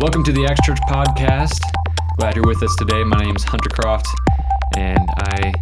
[0.00, 1.60] Welcome to the Acts Church podcast.
[2.18, 3.02] Glad you're with us today.
[3.02, 4.06] My name is Hunter Croft,
[4.76, 5.52] and I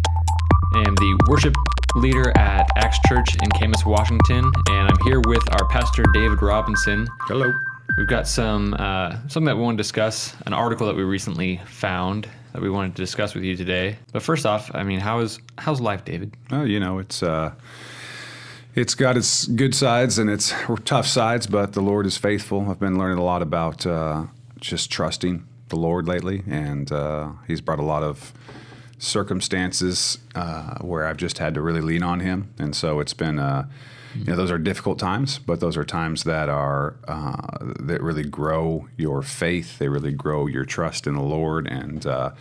[0.75, 1.55] am the worship
[1.95, 7.07] leader at Acts Church in Camas, Washington, and I'm here with our pastor David Robinson.
[7.21, 7.51] Hello.
[7.97, 11.59] We've got some uh, something that we want to discuss, an article that we recently
[11.65, 13.97] found that we wanted to discuss with you today.
[14.13, 16.37] But first off, I mean, how is how's life, David?
[16.51, 17.53] Oh, you know, it's uh,
[18.77, 20.53] it's got its good sides and its
[20.85, 22.69] tough sides, but the Lord is faithful.
[22.69, 24.25] I've been learning a lot about uh,
[24.59, 28.31] just trusting the Lord lately, and uh, He's brought a lot of
[28.99, 33.39] circumstances uh, where I've just had to really lean on Him, and so it's been.
[33.39, 33.67] Uh,
[34.15, 38.23] you know, those are difficult times, but those are times that are uh, that really
[38.23, 39.77] grow your faith.
[39.77, 42.31] They really grow your trust in the Lord, and uh,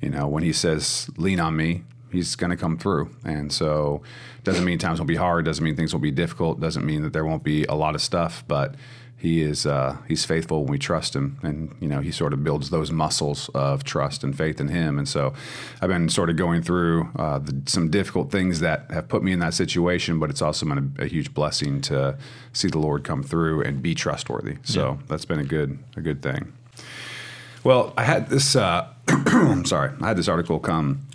[0.00, 3.14] you know, when He says, "Lean on Me," he's going to come through.
[3.24, 4.02] And so
[4.44, 7.12] doesn't mean times won't be hard, doesn't mean things will be difficult, doesn't mean that
[7.12, 8.74] there won't be a lot of stuff, but
[9.18, 12.44] he is uh, he's faithful when we trust him and you know he sort of
[12.44, 15.34] builds those muscles of trust and faith in him and so
[15.82, 19.32] i've been sort of going through uh, the, some difficult things that have put me
[19.32, 22.16] in that situation but it's also been a, a huge blessing to
[22.52, 25.06] see the lord come through and be trustworthy so yeah.
[25.08, 26.52] that's been a good a good thing
[27.64, 31.07] well i had this uh, i'm sorry i had this article come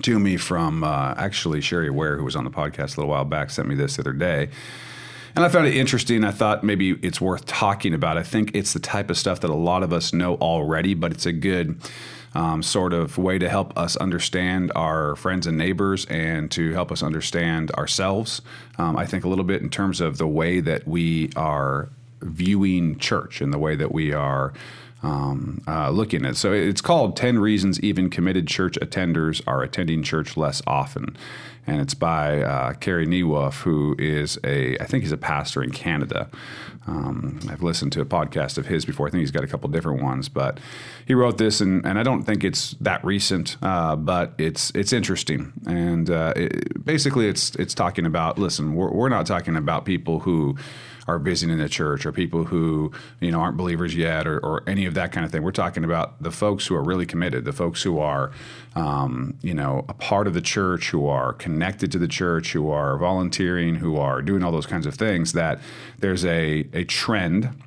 [0.00, 3.24] to me from uh, actually Sherry Ware, who was on the podcast a little while
[3.24, 4.50] back, sent me this the other day.
[5.34, 6.24] And I found it interesting.
[6.24, 8.18] I thought maybe it's worth talking about.
[8.18, 11.12] I think it's the type of stuff that a lot of us know already, but
[11.12, 11.80] it's a good
[12.34, 16.92] um, sort of way to help us understand our friends and neighbors and to help
[16.92, 18.42] us understand ourselves.
[18.78, 21.88] Um, I think a little bit in terms of the way that we are
[22.22, 24.52] viewing church and the way that we are
[25.02, 26.36] um, uh, looking at.
[26.36, 31.16] So it's called 10 Reasons Even Committed Church Attenders Are Attending Church Less Often.
[31.66, 36.28] And it's by uh, Nieuwhof, who is a, I think he's a pastor in Canada.
[36.86, 39.06] Um, I've listened to a podcast of his before.
[39.06, 40.58] I think he's got a couple different ones, but
[41.06, 44.92] he wrote this, and, and I don't think it's that recent, uh, but it's it's
[44.92, 45.52] interesting.
[45.66, 48.38] And uh, it, basically, it's it's talking about.
[48.38, 50.56] Listen, we're, we're not talking about people who
[51.06, 54.86] are visiting the church or people who you know aren't believers yet or, or any
[54.86, 55.42] of that kind of thing.
[55.42, 58.30] We're talking about the folks who are really committed, the folks who are
[58.74, 62.70] um, you know a part of the church, who are connected to the church, who
[62.70, 65.32] are volunteering, who are doing all those kinds of things.
[65.32, 65.60] That
[65.98, 67.62] there's a a trend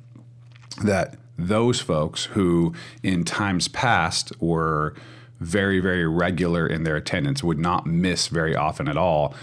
[0.82, 4.94] that those folks who in times past were
[5.40, 9.34] very very regular in their attendance would not miss very often at all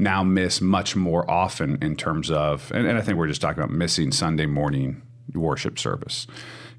[0.00, 3.62] now miss much more often in terms of, and, and I think we're just talking
[3.62, 5.02] about missing Sunday morning
[5.34, 6.26] worship service.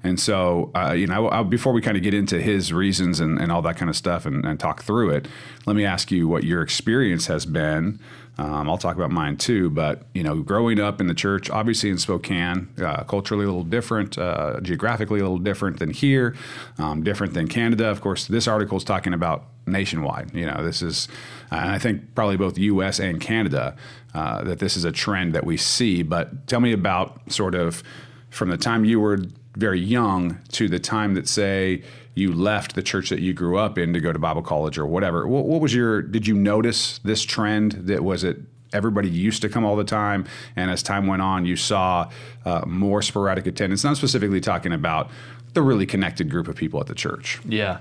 [0.04, 3.20] And so, uh, you know, I, I, before we kind of get into his reasons
[3.20, 5.28] and, and all that kind of stuff and, and, talk through it,
[5.64, 8.00] let me ask you what your experience has been.
[8.38, 11.90] Um, I'll talk about mine too, but you know, growing up in the church, obviously
[11.90, 16.34] in Spokane, uh, culturally a little different, uh, geographically a little different than here,
[16.78, 17.88] um, different than Canada.
[17.88, 20.34] Of course, this article is talking about nationwide.
[20.34, 21.08] You know, this is,
[21.50, 22.98] and I think probably both U.S.
[22.98, 23.76] and Canada
[24.14, 26.02] uh, that this is a trend that we see.
[26.02, 27.82] But tell me about sort of
[28.30, 29.18] from the time you were
[29.56, 31.82] very young to the time that say
[32.14, 34.86] you left the church that you grew up in to go to Bible college or
[34.86, 35.26] whatever.
[35.26, 36.02] What, what was your?
[36.02, 37.72] Did you notice this trend?
[37.72, 38.38] That was it
[38.72, 42.10] everybody used to come all the time, and as time went on, you saw
[42.44, 43.84] uh, more sporadic attendance.
[43.84, 45.10] Not specifically talking about
[45.54, 47.40] the really connected group of people at the church.
[47.44, 47.78] Yeah,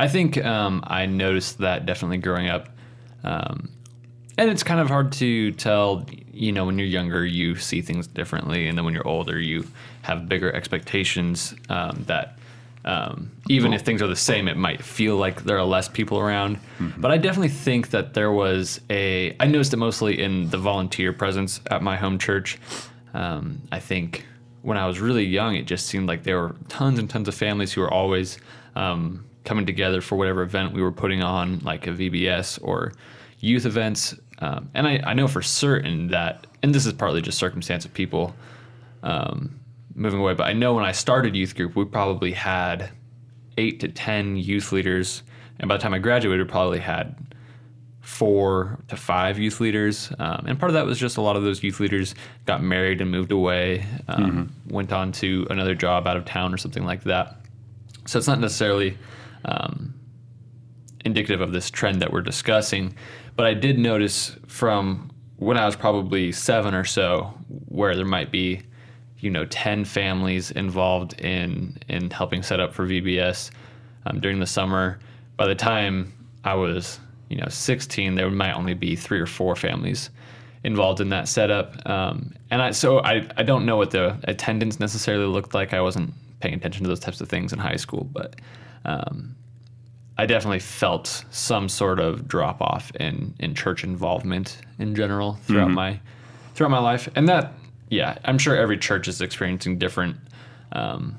[0.00, 2.70] I think um, I noticed that definitely growing up.
[3.22, 3.68] Um,
[4.38, 8.06] and it's kind of hard to tell, you know, when you're younger, you see things
[8.06, 8.66] differently.
[8.66, 9.66] And then when you're older, you
[10.00, 12.38] have bigger expectations um, that
[12.86, 16.18] um, even if things are the same, it might feel like there are less people
[16.18, 16.56] around.
[16.78, 16.98] Mm-hmm.
[16.98, 21.12] But I definitely think that there was a, I noticed it mostly in the volunteer
[21.12, 22.58] presence at my home church.
[23.12, 24.24] Um, I think
[24.62, 27.34] when I was really young, it just seemed like there were tons and tons of
[27.34, 28.38] families who were always
[28.74, 32.92] um, coming together for whatever event we were putting on, like a VBS or
[33.40, 34.14] youth events.
[34.38, 37.92] Um, and I, I, know for certain that, and this is partly just circumstance of
[37.92, 38.34] people
[39.02, 39.58] um,
[39.94, 42.90] moving away, but I know when I started youth group, we probably had
[43.58, 45.22] eight to 10 youth leaders.
[45.58, 47.14] And by the time I graduated, probably had
[48.00, 50.10] four to five youth leaders.
[50.18, 52.14] Um, and part of that was just a lot of those youth leaders
[52.46, 54.74] got married and moved away, um, mm-hmm.
[54.74, 57.36] went on to another job out of town or something like that.
[58.06, 58.96] So it's not necessarily
[59.44, 59.94] um,
[61.04, 62.94] indicative of this trend that we're discussing.
[63.36, 67.32] But I did notice from when I was probably seven or so,
[67.68, 68.62] where there might be,
[69.18, 73.50] you know, ten families involved in in helping set up for VBS
[74.06, 74.98] um, during the summer.
[75.36, 76.12] By the time
[76.44, 80.10] I was, you know, 16, there might only be three or four families
[80.64, 81.74] involved in that setup.
[81.88, 85.72] Um, and I so I, I don't know what the attendance necessarily looked like.
[85.72, 88.36] I wasn't paying attention to those types of things in high school, but
[88.84, 89.36] um,
[90.18, 95.66] I definitely felt some sort of drop off in in church involvement in general throughout
[95.66, 95.74] Mm-hmm.
[95.74, 96.00] my
[96.54, 97.52] throughout my life, and that
[97.88, 100.16] yeah, I'm sure every church is experiencing different
[100.72, 101.18] um,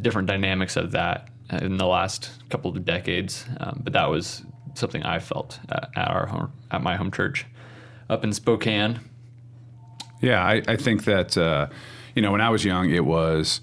[0.00, 4.42] different dynamics of that in the last couple of decades, um, but that was
[4.74, 7.46] something I felt at, at our home, at my home church
[8.08, 9.00] up in Spokane.
[10.22, 11.68] Yeah, I, I think that uh,
[12.14, 13.60] you know when I was young, it was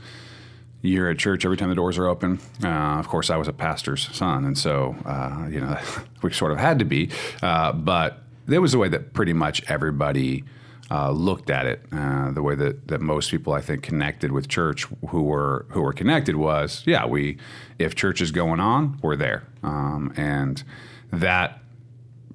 [0.82, 2.40] you're at church every time the doors are open.
[2.64, 5.78] Uh, of course, I was a pastor's son, and so uh, you know
[6.22, 7.10] we sort of had to be.
[7.42, 10.44] Uh, but there was a way that pretty much everybody
[10.92, 11.82] uh, looked at it.
[11.92, 15.82] Uh, the way that, that most people, I think, connected with church who were who
[15.82, 17.38] were connected was, yeah, we
[17.78, 20.64] if church is going on, we're there, um, and
[21.12, 21.60] that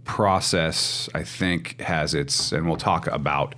[0.05, 3.55] process, I think, has its, and we'll talk about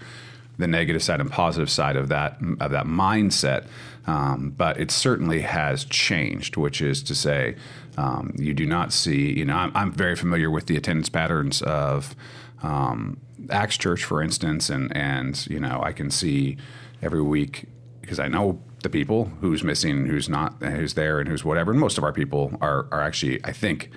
[0.58, 3.66] the negative side and positive side of that of that mindset.
[4.06, 7.56] Um, but it certainly has changed, which is to say,
[7.96, 9.36] um, you do not see.
[9.36, 12.14] You know, I'm, I'm, very familiar with the attendance patterns of
[12.62, 13.20] um,
[13.50, 16.56] Acts Church, for instance, and and you know, I can see
[17.02, 17.66] every week
[18.00, 21.72] because I know the people who's missing, who's not, who's there, and who's whatever.
[21.72, 23.90] And most of our people are are actually, I think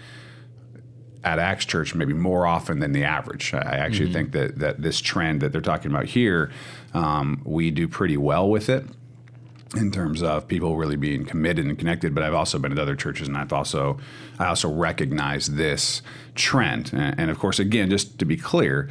[1.24, 3.54] at Acts Church maybe more often than the average.
[3.54, 4.14] I actually mm-hmm.
[4.14, 6.50] think that that this trend that they're talking about here,
[6.96, 8.86] um, we do pretty well with it
[9.76, 12.16] in terms of people really being committed and connected.
[12.16, 13.98] But I've also been at other churches, and I've also
[14.40, 16.02] I also recognize this
[16.36, 16.92] trend.
[16.94, 18.90] And, and of course, again, just to be clear,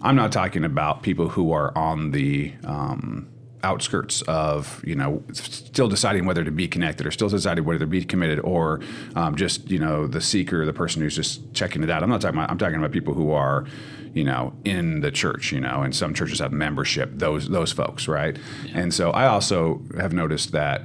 [0.00, 3.28] I'm not talking about people who are on the um,
[3.64, 7.86] outskirts of you know still deciding whether to be connected or still deciding whether to
[7.86, 8.80] be committed or
[9.14, 12.20] um, just you know the seeker the person who's just checking it out i'm not
[12.20, 13.64] talking about i'm talking about people who are
[14.14, 18.06] you know in the church you know and some churches have membership those those folks
[18.08, 18.80] right yeah.
[18.80, 20.82] and so i also have noticed that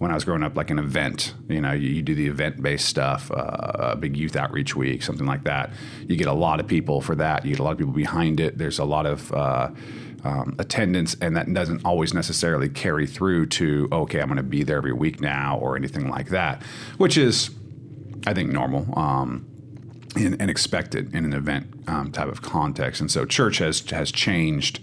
[0.00, 2.86] when I was growing up, like an event, you know, you, you do the event-based
[2.86, 5.70] stuff, uh, a big youth outreach week, something like that.
[6.08, 7.44] You get a lot of people for that.
[7.44, 8.56] You get a lot of people behind it.
[8.56, 9.68] There's a lot of uh,
[10.24, 14.62] um, attendance, and that doesn't always necessarily carry through to okay, I'm going to be
[14.62, 16.62] there every week now or anything like that,
[16.96, 17.50] which is,
[18.26, 18.98] I think, normal.
[18.98, 19.49] Um,
[20.16, 24.10] and, and, expected in an event um, type of context, and so church has has
[24.10, 24.80] changed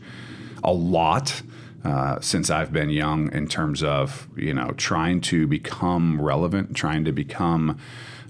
[0.63, 1.41] a lot
[1.83, 7.06] uh, since I've been young in terms of you know trying to become relevant, trying
[7.06, 7.79] to become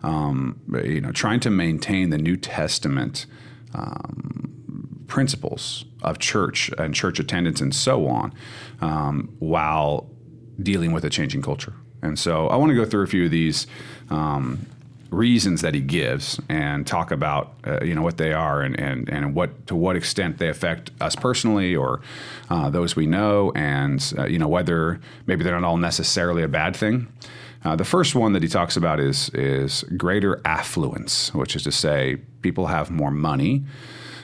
[0.03, 3.25] um, you know trying to maintain the New Testament
[3.73, 8.33] um, principles of church and church attendance and so on,
[8.81, 10.09] um, while
[10.61, 11.73] dealing with a changing culture.
[12.01, 13.67] And so I want to go through a few of these
[14.09, 14.65] um,
[15.09, 19.09] reasons that he gives and talk about uh, you know what they are and, and,
[19.09, 22.01] and what to what extent they affect us personally or
[22.49, 26.47] uh, those we know and uh, you know whether maybe they're not all necessarily a
[26.47, 27.07] bad thing.
[27.63, 31.71] Uh, the first one that he talks about is is greater affluence, which is to
[31.71, 33.63] say people have more money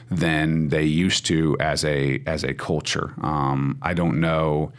[0.10, 3.14] than they used to as a as a culture.
[3.22, 4.72] Um, I don't know.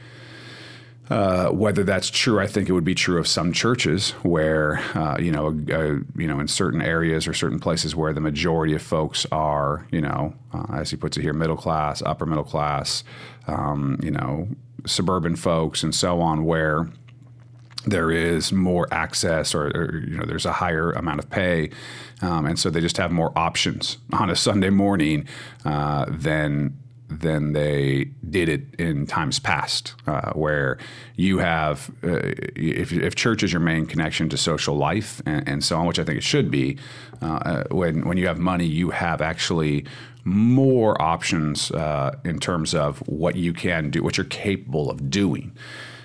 [1.10, 5.18] Uh, whether that's true, I think it would be true of some churches where, uh,
[5.18, 8.80] you know, uh, you know, in certain areas or certain places where the majority of
[8.80, 13.04] folks are, you know, uh, as he puts it here, middle class, upper middle class,
[13.48, 14.48] um, you know,
[14.86, 16.88] suburban folks, and so on, where
[17.86, 21.68] there is more access or, or, you know there's a higher amount of pay
[22.22, 25.26] um, and so they just have more options on a sunday morning
[25.66, 26.74] uh, than
[27.08, 30.78] than they did it in times past, uh, where
[31.16, 35.64] you have, uh, if, if church is your main connection to social life and, and
[35.64, 36.78] so on, which I think it should be,
[37.20, 39.84] uh, when, when you have money, you have actually
[40.24, 45.52] more options uh, in terms of what you can do, what you're capable of doing.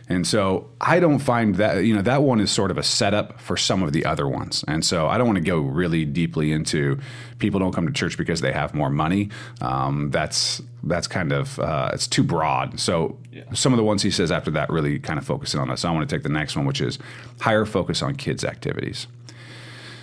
[0.09, 3.39] And so I don't find that, you know, that one is sort of a setup
[3.39, 4.65] for some of the other ones.
[4.67, 6.97] And so I don't want to go really deeply into
[7.37, 9.29] people don't come to church because they have more money.
[9.61, 12.79] Um, that's, that's kind of, uh, it's too broad.
[12.79, 13.43] So yeah.
[13.53, 15.77] some of the ones he says after that really kind of focus in on that.
[15.77, 16.97] So I want to take the next one, which is
[17.41, 19.05] higher focus on kids' activities.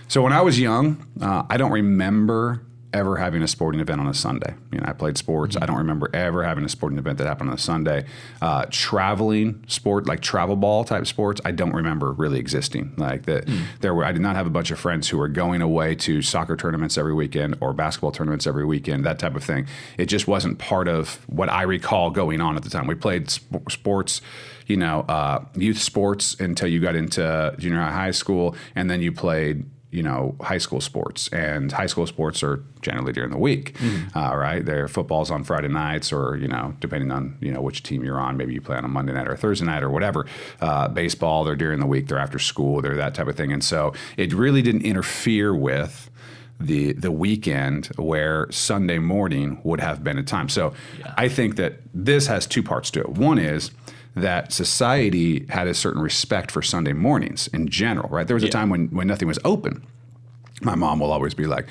[0.07, 2.63] So when I was young, uh, I don't remember
[2.97, 4.55] ever having a sporting event on a Sunday.
[4.73, 5.55] You know, I played sports.
[5.55, 5.63] Mm-hmm.
[5.63, 8.07] I don't remember ever having a sporting event that happened on a Sunday.
[8.41, 12.95] Uh, traveling sport, like travel ball type sports, I don't remember really existing.
[12.97, 13.65] Like that, mm.
[13.81, 14.05] there were.
[14.05, 16.97] I did not have a bunch of friends who were going away to soccer tournaments
[16.97, 19.05] every weekend or basketball tournaments every weekend.
[19.05, 19.67] That type of thing.
[19.99, 22.87] It just wasn't part of what I recall going on at the time.
[22.87, 24.23] We played sp- sports
[24.67, 29.01] you know, uh, youth sports until you got into junior high, high school, and then
[29.01, 29.65] you played
[29.97, 34.19] you know high school sports, and high school sports are generally during the week, Mm-hmm.
[34.19, 34.63] uh, right?
[34.65, 38.21] Their football's on Friday nights, or you know, depending on you know which team you're
[38.21, 40.27] on, maybe you play on a Monday night or a Thursday night or whatever.
[40.61, 43.65] Uh, baseball, they're during the week, they're after school, they're that type of thing, and
[43.65, 46.11] so it really didn't interfere with
[46.61, 50.49] the the weekend where Sunday morning would have been a time.
[50.49, 50.73] So
[51.17, 53.09] I think that this has two parts to it.
[53.11, 53.71] One is
[54.17, 58.27] that society had a certain respect for Sunday mornings in general, right?
[58.27, 58.53] There was a Yeah.
[58.53, 59.83] time when when nothing was open.
[60.63, 61.67] My mom will always be like,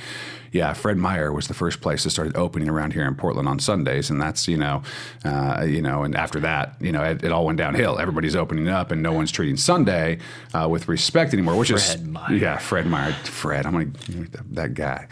[0.51, 3.57] "Yeah, Fred Meyer was the first place that started opening around here in Portland on
[3.57, 4.83] Sundays, and that's you know,
[5.23, 7.97] uh, you know, and after that, you know, it, it all went downhill.
[7.97, 10.19] Everybody's opening up, and no one's treating Sunday
[10.53, 11.55] uh, with respect anymore.
[11.55, 12.31] Which is Meyer.
[12.35, 13.65] yeah, Fred Meyer, Fred.
[13.65, 13.85] I'm gonna
[14.33, 15.07] that, that guy.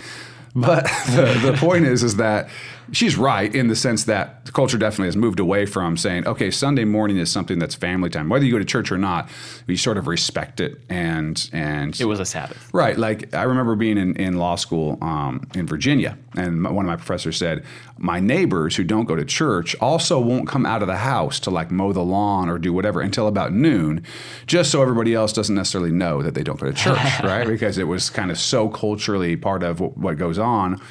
[0.56, 2.48] But the, the point is, is that
[2.92, 6.52] she's right in the sense that the culture definitely has moved away from saying, okay,
[6.52, 8.30] Sunday morning is something that's family time.
[8.30, 9.30] Whether you go to church or not,
[9.68, 12.70] you sort of respect it and and It was a Sabbath.
[12.74, 12.98] Right.
[12.98, 16.96] Like I remember being in, in law school um, in Virginia, and one of my
[16.96, 17.64] professors said,
[17.98, 21.52] My neighbors who don't go to church also won't come out of the house to
[21.52, 24.04] like mow the lawn or do whatever until about noon,
[24.46, 27.48] just so everybody else doesn't necessarily know that they don't go to church, right?
[27.48, 30.82] Because it was kind of so culturally part of what, what goes on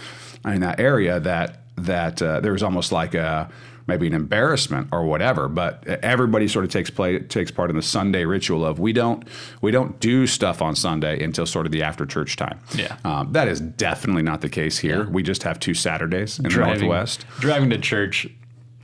[0.44, 3.50] in that area that that uh, there was almost like a
[3.86, 7.82] maybe an embarrassment or whatever but everybody sort of takes play takes part in the
[7.82, 9.26] sunday ritual of we don't
[9.60, 12.96] we don't do stuff on sunday until sort of the after church time Yeah.
[13.04, 15.10] um, that is definitely not the case here Yeah.
[15.10, 18.28] we just have two saturdays in the northwest Driving to church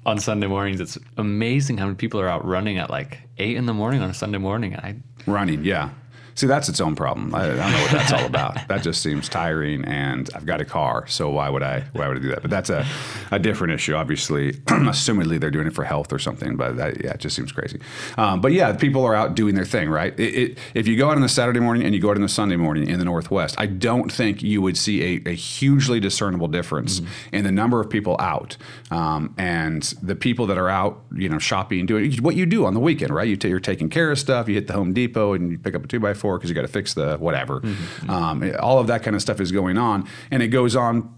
[0.07, 3.67] on Sunday mornings, it's amazing how many people are out running at like eight in
[3.67, 4.75] the morning on a Sunday morning.
[4.75, 5.91] I running yeah
[6.39, 7.35] see that's its own problem.
[7.35, 8.69] I, I don't know what that's all about.
[8.69, 12.19] That just seems tiring and i've got a car so why would i why would
[12.19, 12.43] i do that?
[12.43, 12.87] But that's a,
[13.31, 13.95] a different issue.
[13.95, 17.53] Obviously assumedly they're doing it for health or something but that, yeah it just seems
[17.53, 17.81] crazy.
[18.17, 20.19] Um, but yeah people are out doing their thing right?
[20.19, 22.23] It, it, if you go out on the saturday morning and you go out on
[22.23, 26.01] the sunday morning in the northwest i don't think you would see a, a hugely
[26.01, 27.01] discernible difference
[27.33, 28.57] in the number of people out.
[28.91, 32.75] Um, and the people that are out you know shopping doing what you do on
[32.75, 33.29] the weekend right?
[33.29, 35.75] You t- you're taking care of stuff you hit the home depot and you pick
[35.75, 37.63] up a 2 by 4 because you got to fix the whatever.
[38.09, 41.15] Um, all of that kind of stuff is going on and it goes on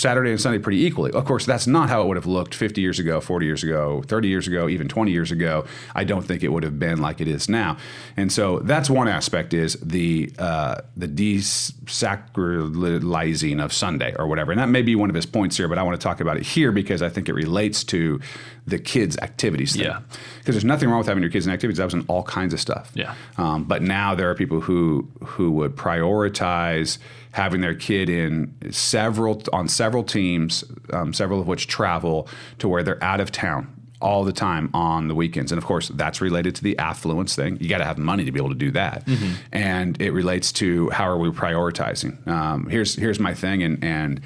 [0.00, 1.12] Saturday and Sunday pretty equally.
[1.12, 4.02] Of course, that's not how it would have looked 50 years ago, 40 years ago,
[4.06, 5.66] 30 years ago, even 20 years ago.
[5.94, 7.76] I don't think it would have been like it is now.
[8.16, 14.52] And so that's one aspect is the uh, the desacralizing of Sunday or whatever.
[14.52, 16.38] And that may be one of his points here, but I want to talk about
[16.38, 18.20] it here because I think it relates to
[18.66, 19.84] the kids' activities thing.
[19.84, 20.00] Yeah.
[20.38, 21.78] Because there's nothing wrong with having your kids in activities.
[21.78, 22.90] I was in all kinds of stuff.
[22.94, 23.14] Yeah.
[23.36, 26.98] Um, but now there are people who who would prioritize
[27.32, 32.82] having their kid in several on several teams, um, several of which travel to where
[32.82, 35.52] they're out of town all the time on the weekends.
[35.52, 37.58] And of course, that's related to the affluence thing.
[37.60, 39.06] You got to have money to be able to do that.
[39.52, 42.26] And it relates to how are we prioritizing.
[42.26, 44.20] Um, here's here's my thing, and and.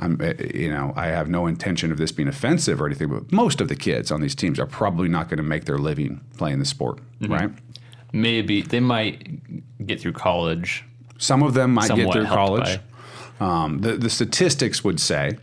[0.00, 3.32] I'm, uh, you know, I have no intention of this being offensive or anything, but
[3.32, 6.20] most of the kids on these teams are probably not going to make their living
[6.36, 7.50] playing the sport, right?
[8.12, 10.84] maybe they might get through college.
[11.18, 12.78] Some of them might get through college.
[13.40, 15.38] Um, the, the statistics would say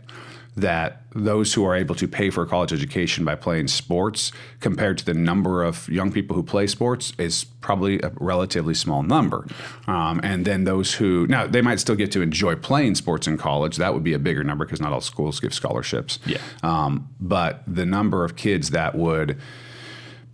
[0.56, 4.96] that those who are able to pay for a college education by playing sports compared
[4.98, 9.46] to the number of young people who play sports is probably a relatively small number.
[9.86, 13.36] Um, and then those who, now they might still get to enjoy playing sports in
[13.36, 13.76] college.
[13.76, 16.18] That would be a bigger number because not all schools give scholarships.
[16.24, 16.38] Yeah.
[16.62, 19.38] Um, but the number of kids that would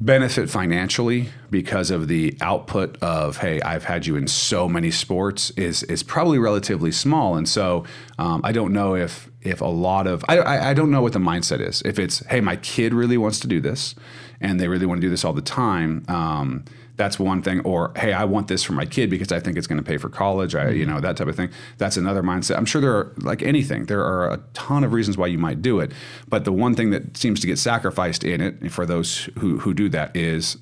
[0.05, 5.51] benefit financially because of the output of hey i've had you in so many sports
[5.51, 7.37] is is probably relatively small.
[7.37, 7.85] And so
[8.19, 11.19] um, i don't know if if a lot of I, I don't know what the
[11.19, 11.83] mindset is.
[11.83, 13.95] If it's hey my kid really wants to do this
[14.41, 16.65] and they really want to do this all the time um,
[17.03, 19.67] that's one thing or hey i want this for my kid because i think it's
[19.67, 20.95] going to pay for college I, you mm-hmm.
[20.95, 21.51] know that type of thing.
[21.79, 22.57] That's another mindset.
[22.57, 25.61] I'm sure there are like anything there are a ton of reasons why you might
[25.63, 25.91] do it
[26.29, 29.75] but the one thing that seems to get sacrificed in it for those who, who
[29.75, 30.59] do that is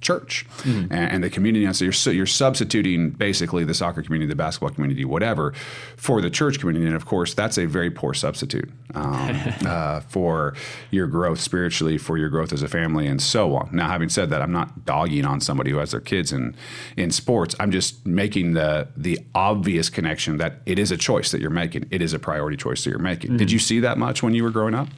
[0.00, 1.64] church and, and the community.
[1.64, 5.52] And so you're, so you're substituting basically the soccer community the basketball community whatever
[5.96, 6.86] for the church community.
[6.86, 10.54] And of course that's a very poor substitute um, uh, for
[10.90, 13.70] your growth spiritually for your growth as a family and so on.
[13.72, 16.54] Now having said that i'm not dogging on somebody who has their kids in
[16.96, 17.54] in sports.
[17.58, 21.86] I'm just making the the obvious connection that it is a choice that you're making.
[21.90, 23.36] It is a priority choice that you're making.
[23.36, 24.88] Did you see that much when you were growing up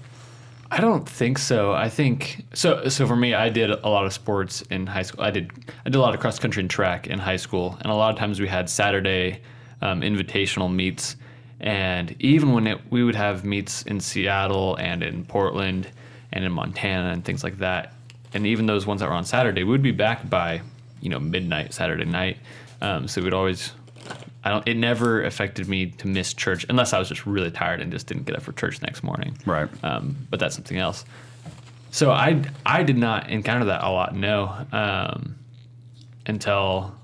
[0.73, 1.73] I don't think so.
[1.73, 2.89] I think so.
[2.89, 5.25] So for me, I did a lot of sports in high school.
[5.25, 5.51] I did
[5.85, 8.13] I did a lot of cross country and track in high school, and a lot
[8.13, 9.41] of times we had Saturday
[9.83, 11.17] um, invitational meets.
[11.59, 15.89] And even when it, we would have meets in Seattle and in Portland
[16.33, 17.93] and in Montana and things like that,
[18.33, 20.63] and even those ones that were on Saturday, we would be back by
[21.01, 22.39] you know midnight Saturday night.
[22.81, 23.73] Um, so we'd always
[24.45, 24.67] I don't.
[24.67, 28.07] It never affected me to miss church unless I was just really tired and just
[28.07, 29.37] didn't get up for church next morning.
[29.45, 29.69] Right.
[29.85, 31.05] Um, but that's something else.
[31.91, 34.15] So I I did not encounter that a lot.
[34.15, 34.47] No.
[34.73, 35.35] Um,
[36.27, 36.95] until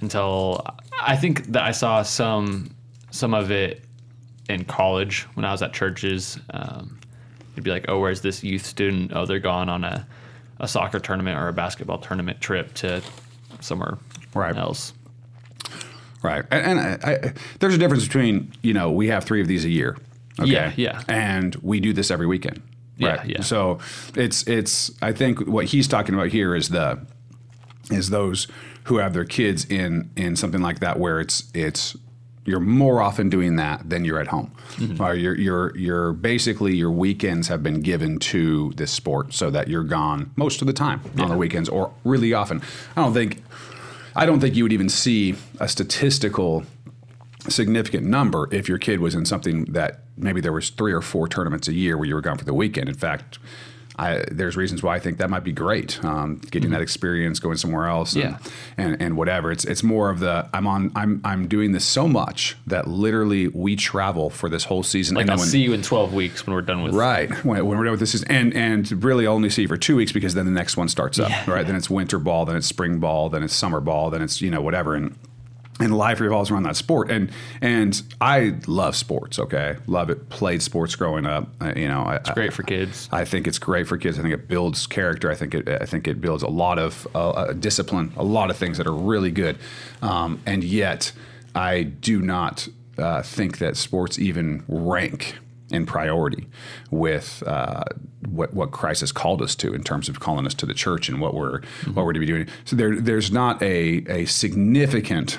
[0.00, 0.64] until
[1.00, 2.70] I think that I saw some
[3.10, 3.84] some of it
[4.48, 6.38] in college when I was at churches.
[6.50, 6.98] Um,
[7.52, 9.12] it'd be like, oh, where's this youth student?
[9.14, 10.06] Oh, they're gone on a,
[10.60, 13.02] a soccer tournament or a basketball tournament trip to
[13.60, 13.98] somewhere
[14.34, 14.56] Right.
[14.56, 14.92] else.
[16.22, 19.46] Right, and, and I, I, there's a difference between you know we have three of
[19.48, 19.96] these a year,
[20.40, 21.02] okay, Yeah, yeah.
[21.08, 22.60] and we do this every weekend,
[22.96, 23.26] Yeah, right?
[23.28, 23.42] yeah.
[23.42, 23.78] So
[24.14, 26.98] it's it's I think what he's talking about here is the
[27.90, 28.48] is those
[28.84, 31.96] who have their kids in in something like that where it's it's
[32.44, 34.50] you're more often doing that than you're at home.
[34.76, 35.20] Mm-hmm.
[35.20, 39.84] You're you're you're basically your weekends have been given to this sport so that you're
[39.84, 42.62] gone most of the time on the weekends or really often.
[42.96, 43.42] I don't think
[44.18, 46.64] I don't think you would even see a statistical
[47.48, 51.28] significant number if your kid was in something that maybe there was three or four
[51.28, 52.88] tournaments a year where you were gone for the weekend.
[52.88, 53.38] In fact,
[53.98, 56.02] I, there's reasons why I think that might be great.
[56.04, 58.38] Um, getting that experience, going somewhere else, and, Yeah.
[58.76, 59.50] and and whatever.
[59.50, 63.48] It's it's more of the I'm on I'm I'm doing this so much that literally
[63.48, 65.16] we travel for this whole season.
[65.16, 66.94] Like and I'll when- see you in 12 weeks when we're done with.
[66.94, 67.28] Right.
[67.44, 69.96] When, when we're done with this, is, and and really only see you for two
[69.96, 71.30] weeks because then the next one starts up.
[71.30, 71.50] Yeah.
[71.50, 71.66] Right.
[71.66, 72.44] Then it's winter ball.
[72.44, 73.28] Then it's spring ball.
[73.30, 74.10] Then it's summer ball.
[74.10, 74.94] Then it's you know whatever.
[74.94, 75.16] And
[75.80, 77.10] and life revolves around that sport.
[77.10, 77.30] And
[77.60, 79.38] and I love sports.
[79.38, 80.28] Okay, love it.
[80.28, 81.48] Played sports growing up.
[81.60, 83.08] Uh, you know, I, It's great for kids.
[83.12, 84.18] I think it's great for kids.
[84.18, 85.30] I think it builds character.
[85.30, 85.68] I think it.
[85.68, 88.12] I think it builds a lot of uh, uh, discipline.
[88.16, 89.58] A lot of things that are really good.
[90.02, 91.12] Um, and yet,
[91.54, 92.68] I do not
[92.98, 95.36] uh, think that sports even rank
[95.70, 96.48] in priority
[96.90, 97.84] with uh,
[98.26, 101.08] what what Christ has called us to in terms of calling us to the church
[101.08, 101.60] and what we're
[101.92, 102.48] what we're to be doing.
[102.64, 105.38] So there there's not a a significant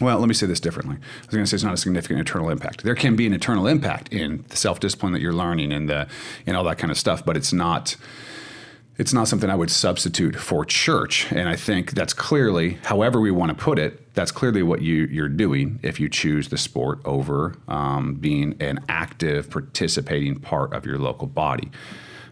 [0.00, 0.96] well, let me say this differently.
[0.96, 2.82] I was going to say it's not a significant eternal impact.
[2.82, 6.08] There can be an eternal impact in the self discipline that you're learning and the
[6.46, 7.96] and all that kind of stuff, but it's not
[8.98, 11.30] it's not something I would substitute for church.
[11.32, 15.06] And I think that's clearly, however we want to put it, that's clearly what you
[15.06, 20.86] you're doing if you choose the sport over um, being an active, participating part of
[20.86, 21.70] your local body.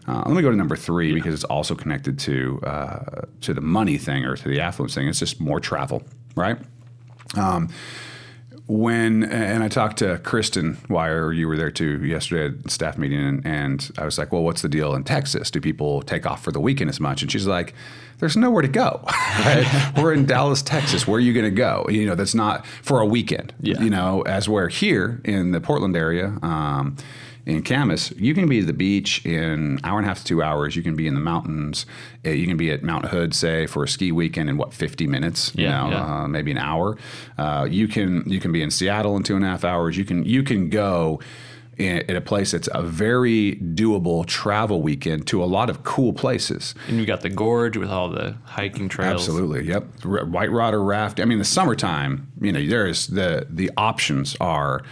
[0.07, 3.61] Uh, let me go to number three because it's also connected to uh, to the
[3.61, 5.07] money thing or to the affluence thing.
[5.07, 6.03] It's just more travel,
[6.35, 6.57] right?
[8.67, 13.19] When and I talked to Kristen Wire, you were there too yesterday at staff meeting,
[13.19, 15.51] and, and I was like, "Well, what's the deal in Texas?
[15.51, 17.73] Do people take off for the weekend as much?" And she's like,
[18.19, 19.03] "There's nowhere to go.
[19.41, 19.65] Right?
[19.97, 21.07] we're in Dallas, Texas.
[21.07, 21.85] Where are you going to go?
[21.89, 23.53] You know, that's not for a weekend.
[23.61, 23.81] Yeah.
[23.81, 26.95] You know, as we're here in the Portland area." Um,
[27.45, 30.25] in Camas, you can be at the beach in an hour and a half to
[30.25, 30.75] two hours.
[30.75, 31.85] You can be in the mountains.
[32.25, 35.07] Uh, You can be at Mount Hood, say, for a ski weekend in what fifty
[35.07, 35.51] minutes.
[35.55, 36.23] You know, yeah.
[36.23, 36.97] uh, maybe an hour.
[37.37, 39.97] Uh, you can you can be in Seattle in two and a half hours.
[39.97, 41.19] You can you can go
[41.77, 46.13] in, at a place that's a very doable travel weekend to a lot of cool
[46.13, 46.75] places.
[46.87, 49.21] And you got the gorge with all the hiking trails.
[49.21, 49.65] Absolutely.
[49.65, 49.87] Yep.
[50.05, 51.19] R- white rod or raft.
[51.19, 52.31] I mean, the summertime.
[52.39, 54.83] You know, there's the the options are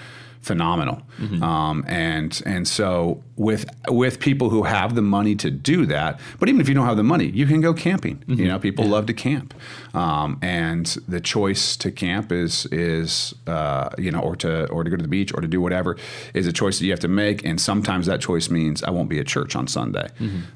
[0.41, 1.02] phenomenal.
[1.43, 6.47] Um, and and so with with people who have the money to do that, but
[6.49, 8.23] even if you don't have the money, you can go camping.
[8.28, 9.54] You know, people love to camp,
[9.93, 14.89] um, and the choice to camp is is uh, you know, or to or to
[14.89, 15.97] go to the beach or to do whatever
[16.34, 17.45] is a choice that you have to make.
[17.45, 20.08] And sometimes that choice means I won't be at church on Sunday.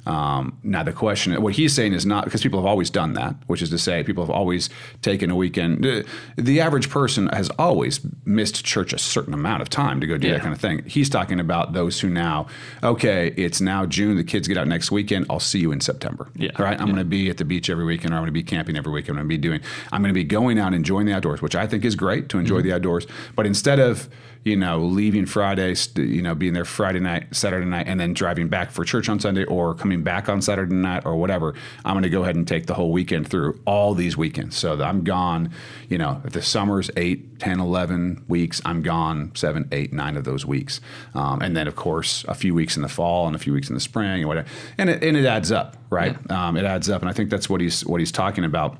[0.06, 3.36] Um, now the question, what he's saying is not because people have always done that,
[3.48, 4.70] which is to say people have always
[5.02, 5.84] taken a weekend.
[5.84, 6.06] The,
[6.38, 10.28] the average person has always missed church a certain amount of time to go do
[10.28, 10.34] Yeah.
[10.34, 10.84] that kind of thing.
[10.86, 12.48] He's talking about those who now,
[12.84, 15.26] okay, it's now June, the kids get out next weekend.
[15.30, 16.28] I'll see you in September.
[16.36, 16.52] Yeah.
[16.60, 16.80] Right.
[16.80, 18.78] I'm going to be at the beach every weekend, or I'm going to be camping
[18.78, 19.18] every weekend.
[19.18, 19.62] I'm going to be doing.
[19.92, 22.38] I'm going to be going out enjoying the outdoors, which I think is great to
[22.38, 22.70] enjoy mm-hmm.
[22.70, 23.08] the outdoors.
[23.36, 24.08] But instead of
[24.44, 28.48] you know leaving Friday, you know being there Friday night, Saturday night, and then driving
[28.48, 31.54] back for church on Sunday, or coming back on Saturday night, or whatever,
[31.86, 34.58] I'm going to go ahead and take the whole weekend through all these weekends.
[34.58, 35.52] So I'm gone.
[35.90, 40.24] You know, if the summer's 8, 10, 11 weeks, I'm gone seven, eight, nine of
[40.24, 40.82] those weeks,
[41.14, 43.70] um, and then of course a few weeks in the fall and a few weeks
[43.70, 46.16] in the spring and whatever, and it, and it adds up, right?
[46.32, 48.78] Um, it adds up, and I think that's what he's what he's talking about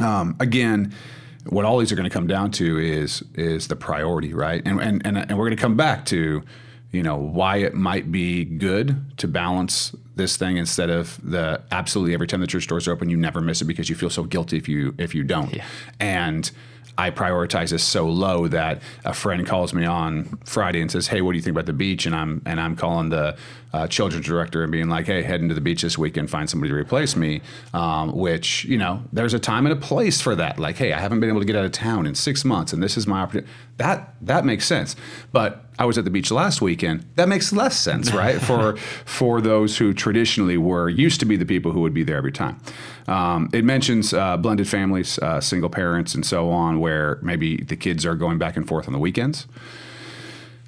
[0.00, 0.94] um, again,
[1.48, 4.62] what all these are going to come down to is is the priority, right?
[4.64, 6.42] And and and, and we're going to come back to,
[6.92, 12.14] you know, why it might be good to balance this thing instead of the absolutely
[12.14, 14.24] every time the church doors are open, you never miss it because you feel so
[14.24, 15.54] guilty if you if you don't.
[15.54, 15.64] Yeah.
[16.00, 16.50] And
[16.96, 21.20] I prioritize this so low that a friend calls me on Friday and says, "Hey,
[21.20, 23.36] what do you think about the beach?" and I'm and I'm calling the
[23.72, 26.70] uh, children's director and being like, "Hey, heading to the beach this weekend, find somebody
[26.70, 27.40] to replace me."
[27.72, 30.58] Um, which you know, there's a time and a place for that.
[30.58, 32.82] Like, hey, I haven't been able to get out of town in six months, and
[32.82, 33.50] this is my opportunity.
[33.76, 34.94] That that makes sense.
[35.32, 37.04] But I was at the beach last weekend.
[37.16, 38.40] That makes less sense, right?
[38.40, 42.16] for for those who traditionally were used to be the people who would be there
[42.16, 42.60] every time.
[43.08, 47.76] Um, it mentions uh, blended families, uh, single parents, and so on, where maybe the
[47.76, 49.46] kids are going back and forth on the weekends.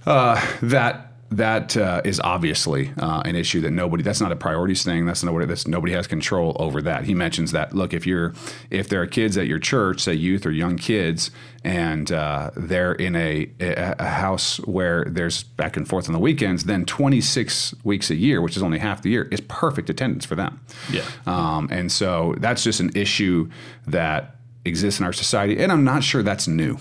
[0.04, 4.84] Uh, that that uh, is obviously uh, an issue that nobody that's not a priorities
[4.84, 5.06] thing.
[5.06, 7.04] That's nobody that's nobody has control over that.
[7.04, 8.32] He mentions that look if you're
[8.70, 11.30] if there are kids at your church say youth or young kids
[11.64, 16.64] and uh, they're in a, a house where there's back and forth on the weekends
[16.64, 20.36] then 26 weeks a year which is only half the year is perfect attendance for
[20.36, 20.60] them.
[20.92, 21.02] Yeah.
[21.26, 23.50] um, and so that's just an issue
[23.88, 26.78] that exists in our society and i'm not sure that's new.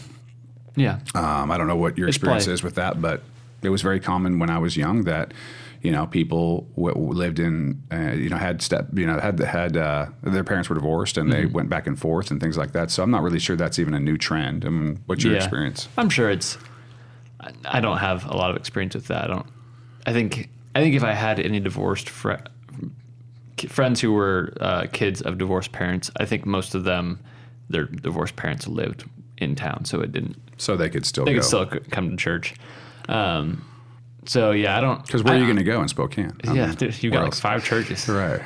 [0.76, 1.00] Yeah.
[1.16, 3.24] um, I don't know what your It's experience probably- is with that, but
[3.66, 5.34] it was very common when I was young that
[5.82, 9.76] you know people w- lived in uh, you know had step you know had had
[9.78, 11.40] uh, their parents were divorced and Mm-hmm.
[11.42, 12.92] they went back and forth and things like that.
[12.92, 14.66] So I'm not really sure that's even a new trend.
[14.66, 15.40] I mean, what's your Yeah.
[15.40, 15.88] experience?
[15.98, 16.58] I'm sure it's.
[17.66, 19.26] I- don't have a lot of experience with that.
[19.26, 19.48] I don't.
[20.06, 20.50] I think.
[20.76, 22.34] I think if I had any divorced fr-
[23.70, 27.20] friends who were uh, kids of divorced parents, I think most of them,
[27.70, 29.06] their divorced parents lived
[29.38, 30.38] in town, so it didn't.
[30.58, 31.40] So they could still They go.
[31.40, 32.56] could still c- come to church.
[33.08, 33.64] Um,
[34.26, 35.06] so yeah, I don't.
[35.06, 36.32] Because where are you going to go in Spokane?
[36.48, 37.40] I Yeah, mean, you got like else?
[37.40, 38.08] five churches.
[38.10, 38.42] Right.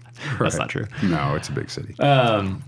[0.40, 0.86] That's not true.
[1.04, 1.96] No, it's a big city.
[2.00, 2.64] Um,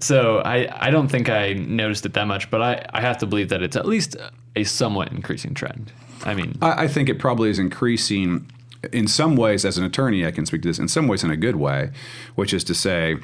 [0.00, 3.26] so I, I don't think I noticed it that much, but I, I have to
[3.26, 4.16] believe that it's at least
[4.56, 5.92] a somewhat increasing trend.
[6.24, 8.50] I mean, I, I think it probably is increasing
[8.92, 9.64] in some ways.
[9.64, 10.80] As an attorney, I can speak to this.
[10.80, 11.90] In some ways, in a good way,
[12.34, 13.16] which is to say,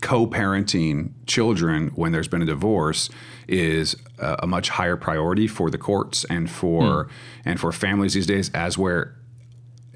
[0.00, 3.08] co-parenting children when there's been a divorce
[3.48, 7.08] is a, a much higher priority for the courts and for
[7.44, 8.50] and for families these days.
[8.52, 9.16] As where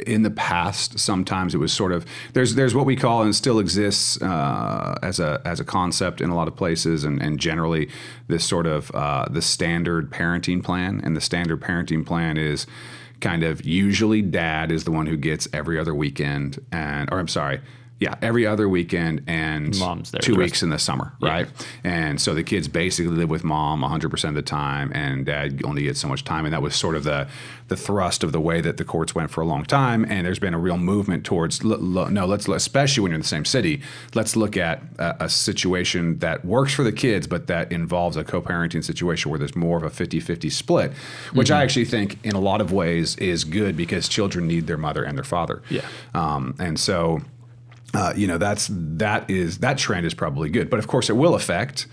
[0.06, 3.58] in the past, sometimes it was sort of there's there's what we call and still
[3.58, 7.90] exists uh, as a as a concept in a lot of places, and, and generally
[8.28, 12.66] this sort of uh, the standard parenting plan, and the standard parenting plan is
[13.20, 17.28] kind of usually dad is the one who gets every other weekend, and or I'm
[17.28, 17.60] sorry.
[18.02, 21.46] Yeah, every other weekend and Mom's there two the weeks in the summer, right?
[21.84, 25.84] And so the kids basically live with mom 100% of the time, and dad only
[25.84, 26.44] gets so much time.
[26.44, 27.28] And that was sort of the
[27.68, 30.04] the thrust of the way that the courts went for a long time.
[30.04, 33.22] And there's been a real movement towards l- l- no, let's especially when you're in
[33.22, 33.80] the same city,
[34.14, 38.24] let's look at a, a situation that works for the kids, but that involves a
[38.24, 40.92] co-parenting situation where there's more of a 50-50 split,
[41.32, 44.76] which I actually think in a lot of ways is good because children need their
[44.76, 45.62] mother and their father.
[45.70, 45.86] Yeah.
[46.14, 47.22] Um, and so
[47.94, 51.16] uh, you know that's that is that trend is probably good, but of course it
[51.16, 51.86] will affect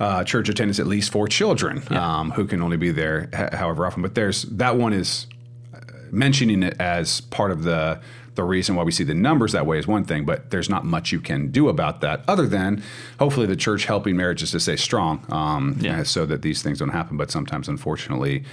[0.00, 3.86] uh, church attendance at least for children um, who can only be there h- however
[3.86, 4.02] often.
[4.02, 5.26] But there's that one is
[5.74, 5.78] uh,
[6.10, 8.00] mentioning it as part of the
[8.34, 10.84] the reason why we see the numbers that way is one thing, but there's not
[10.84, 12.82] much you can do about that other than
[13.18, 16.00] hopefully the church helping marriages to stay strong, um, Yeah.
[16.00, 17.16] uh, so that these things don't happen.
[17.16, 18.44] But sometimes, unfortunately,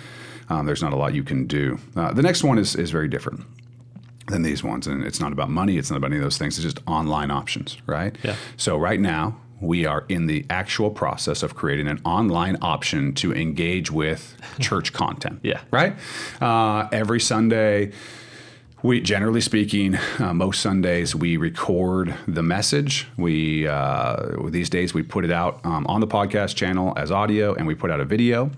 [0.50, 1.80] um, there's not a lot you can do.
[1.98, 3.42] Uh, the next one is is very different
[4.28, 4.88] than these ones.
[4.88, 6.58] And it's not about money, it's not about any of those things.
[6.58, 8.16] It's just online options, right?
[8.24, 8.36] Yeah.
[8.58, 13.34] So right now, we are in the actual process of creating an online option to
[13.34, 15.40] engage with church content.
[15.42, 15.62] Yeah.
[15.72, 15.96] Right?
[16.42, 17.94] Uh, every Sunday,
[18.84, 23.08] we generally speaking, uh, most Sundays we record the message.
[23.16, 27.54] We uh, these days we put it out um, on the podcast channel as audio,
[27.54, 28.52] and we put out a video,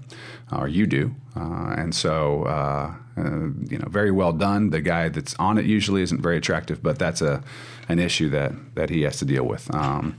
[0.52, 1.14] or you do.
[1.36, 4.70] Uh, and so, uh, you know, very well done.
[4.70, 7.44] The guy that's on it usually isn't very attractive, but that's a
[7.88, 9.74] an issue that that he has to deal with.
[9.74, 10.18] Um,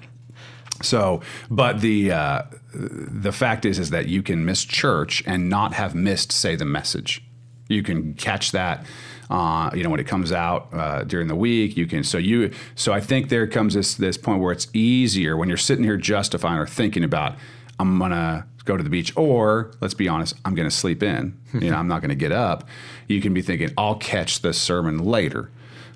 [0.82, 5.72] so, but the uh, the fact is, is that you can miss church and not
[5.74, 7.22] have missed, say, the message.
[7.68, 8.86] You can catch that,
[9.28, 11.76] uh, you know, when it comes out uh, during the week.
[11.76, 12.04] You can.
[12.04, 12.52] So you.
[12.74, 15.96] So I think there comes this this point where it's easier when you're sitting here
[15.96, 17.36] justifying or thinking about,
[17.78, 21.38] I'm gonna go to the beach, or let's be honest, I'm gonna sleep in.
[21.54, 22.68] you know, I'm not gonna get up.
[23.08, 25.50] You can be thinking, I'll catch the sermon later.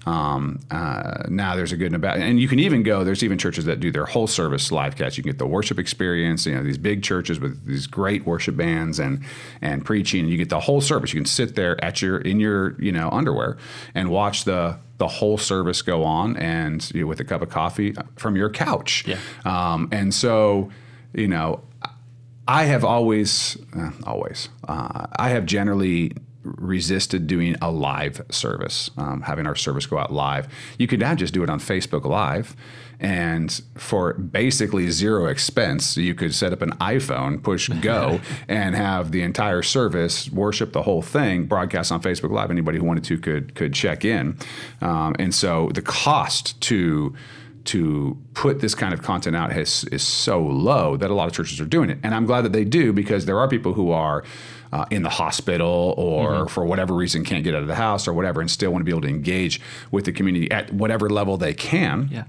[0.07, 3.05] Um, uh, now there's a good and a bad, and you can even go.
[3.05, 5.19] There's even churches that do their whole service live catch.
[5.19, 6.47] You can get the worship experience.
[6.47, 9.23] You know these big churches with these great worship bands and
[9.61, 10.21] and preaching.
[10.21, 11.13] And you get the whole service.
[11.13, 13.59] You can sit there at your in your you know underwear
[13.95, 17.51] and watch the the whole service go on, and you know, with a cup of
[17.51, 19.05] coffee from your couch.
[19.07, 19.19] Yeah.
[19.45, 20.71] Um, and so
[21.13, 21.63] you know
[22.51, 26.11] I have always, uh, always, uh, I have generally
[26.43, 30.49] resisted doing a live service, um, having our service go out live.
[30.77, 32.57] You could now just do it on Facebook Live.
[32.99, 39.13] And for basically zero expense, you could set up an iPhone, push go, and have
[39.13, 42.51] the entire service, worship the whole thing, broadcast on Facebook Live.
[42.51, 44.37] Anybody who wanted to could could check in.
[44.81, 47.15] Um, and so the cost to
[47.65, 51.35] to put this kind of content out has, is so low that a lot of
[51.35, 51.99] churches are doing it.
[52.03, 54.25] And I'm glad that they do because there are people who are
[54.73, 56.47] uh, in the hospital or mm-hmm.
[56.47, 58.85] for whatever reason can't get out of the house or whatever and still want to
[58.85, 62.09] be able to engage with the community at whatever level they can.
[62.11, 62.25] Yeah.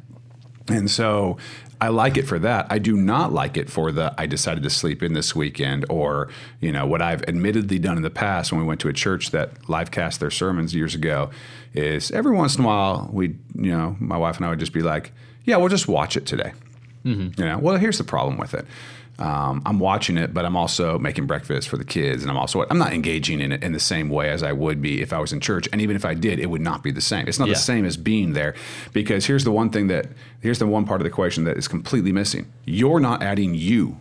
[0.67, 1.37] And so
[1.81, 2.67] I like it for that.
[2.69, 6.29] I do not like it for the I decided to sleep in this weekend or,
[6.59, 9.31] you know, what I've admittedly done in the past when we went to a church
[9.31, 11.31] that live cast their sermons years ago
[11.73, 14.73] is every once in a while we, you know, my wife and I would just
[14.73, 15.11] be like,
[15.43, 16.53] yeah, we'll just watch it today.
[17.03, 17.41] Mm-hmm.
[17.41, 18.67] You know, well, here's the problem with it.
[19.21, 22.65] Um, I'm watching it, but I'm also making breakfast for the kids, and I'm also
[22.71, 25.19] I'm not engaging in it in the same way as I would be if I
[25.19, 25.69] was in church.
[25.71, 27.27] And even if I did, it would not be the same.
[27.27, 27.53] It's not yeah.
[27.53, 28.55] the same as being there,
[28.93, 30.07] because here's the one thing that
[30.41, 32.51] here's the one part of the equation that is completely missing.
[32.65, 33.99] You're not adding you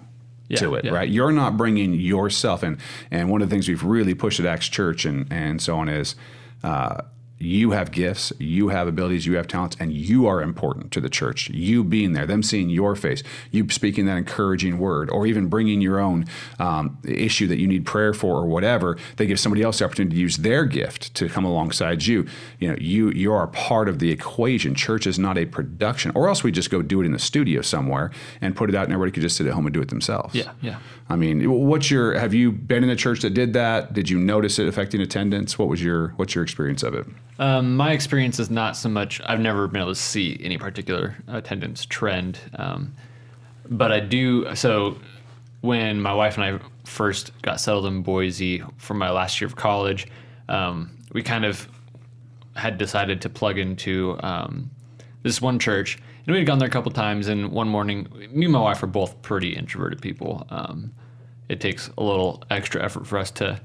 [0.49, 0.93] yeah, to it, yeah.
[0.93, 1.09] right?
[1.09, 2.79] You're not bringing yourself in.
[3.11, 5.89] And one of the things we've really pushed at Acts Church and and so on
[5.91, 6.17] is.
[6.63, 7.03] Uh,
[7.41, 11.09] you have gifts, you have abilities, you have talents, and you are important to the
[11.09, 11.49] church.
[11.49, 15.81] You being there, them seeing your face, you speaking that encouraging word, or even bringing
[15.81, 16.27] your own
[16.59, 18.99] um, issue that you need prayer for, or whatever.
[19.17, 22.27] They give somebody else the opportunity to use their gift to come alongside you.
[22.59, 24.75] You know, you you are part of the equation.
[24.75, 27.63] Church is not a production, or else we just go do it in the studio
[27.63, 28.11] somewhere
[28.43, 30.35] and put it out, and everybody could just sit at home and do it themselves.
[30.35, 30.79] Yeah, yeah.
[31.11, 32.17] I mean, what's your?
[32.17, 33.93] Have you been in a church that did that?
[33.93, 35.59] Did you notice it affecting attendance?
[35.59, 37.05] What was your What's your experience of it?
[37.41, 39.21] Um, my experience is not so much.
[39.27, 42.95] I've never been able to see any particular attendance trend, um,
[43.69, 44.55] but I do.
[44.55, 44.99] So
[45.63, 49.57] when my wife and I first got settled in Boise for my last year of
[49.57, 50.07] college,
[50.49, 51.69] um, we kind of
[52.55, 54.71] had decided to plug into um,
[55.25, 57.29] this one church, and we had gone there a couple times.
[57.29, 60.47] And one morning, me and my wife are both pretty introverted people.
[60.51, 60.93] Um,
[61.49, 63.61] it takes a little extra effort for us to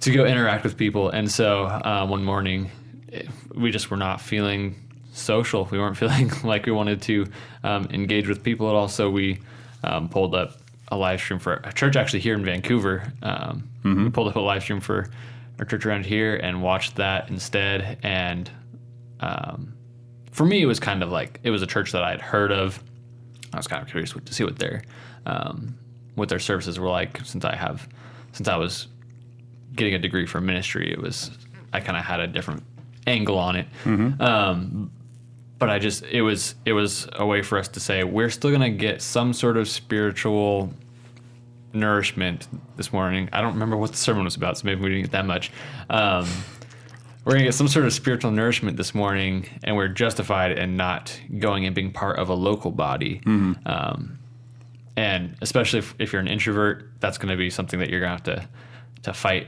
[0.00, 2.70] to go interact with people, and so uh, one morning
[3.54, 4.74] we just were not feeling
[5.12, 5.68] social.
[5.70, 7.26] We weren't feeling like we wanted to
[7.64, 8.88] um, engage with people at all.
[8.88, 9.40] So we
[9.84, 13.12] um, pulled up a live stream for a church actually here in Vancouver.
[13.22, 14.04] Um, mm-hmm.
[14.04, 15.10] We pulled up a live stream for
[15.58, 17.98] our church around here and watched that instead.
[18.02, 18.50] And
[19.20, 19.74] um,
[20.30, 22.52] for me, it was kind of like it was a church that I had heard
[22.52, 22.82] of.
[23.52, 24.82] I was kind of curious to see what their
[25.26, 25.76] um,
[26.14, 27.88] what their services were like since I have
[28.32, 28.86] since I was
[29.74, 30.90] getting a degree for ministry.
[30.90, 31.30] It was
[31.72, 32.62] I kind of had a different
[33.06, 33.66] angle on it.
[33.84, 34.20] Mm-hmm.
[34.22, 34.90] Um,
[35.58, 38.50] but I just it was it was a way for us to say we're still
[38.50, 40.72] gonna get some sort of spiritual
[41.72, 43.28] nourishment this morning.
[43.32, 45.52] I don't remember what the sermon was about, so maybe we didn't get that much.
[45.88, 46.26] Um,
[47.24, 51.18] we're gonna get some sort of spiritual nourishment this morning, and we're justified in not
[51.38, 53.20] going and being part of a local body.
[53.24, 53.66] Mm-hmm.
[53.66, 54.18] Um,
[54.96, 58.18] and especially if, if, you're an introvert, that's going to be something that you're going
[58.18, 58.48] to have to
[59.02, 59.46] to fight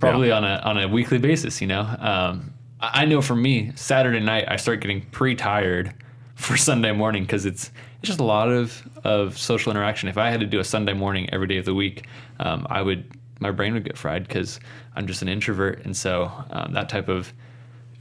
[0.00, 0.36] probably yeah.
[0.36, 1.60] on a on a weekly basis.
[1.60, 5.94] You know, um, I know for me, Saturday night I start getting pretty tired
[6.34, 10.08] for Sunday morning because it's it's just a lot of of social interaction.
[10.08, 12.06] If I had to do a Sunday morning every day of the week,
[12.40, 14.60] um, I would my brain would get fried because
[14.94, 17.32] I'm just an introvert, and so um, that type of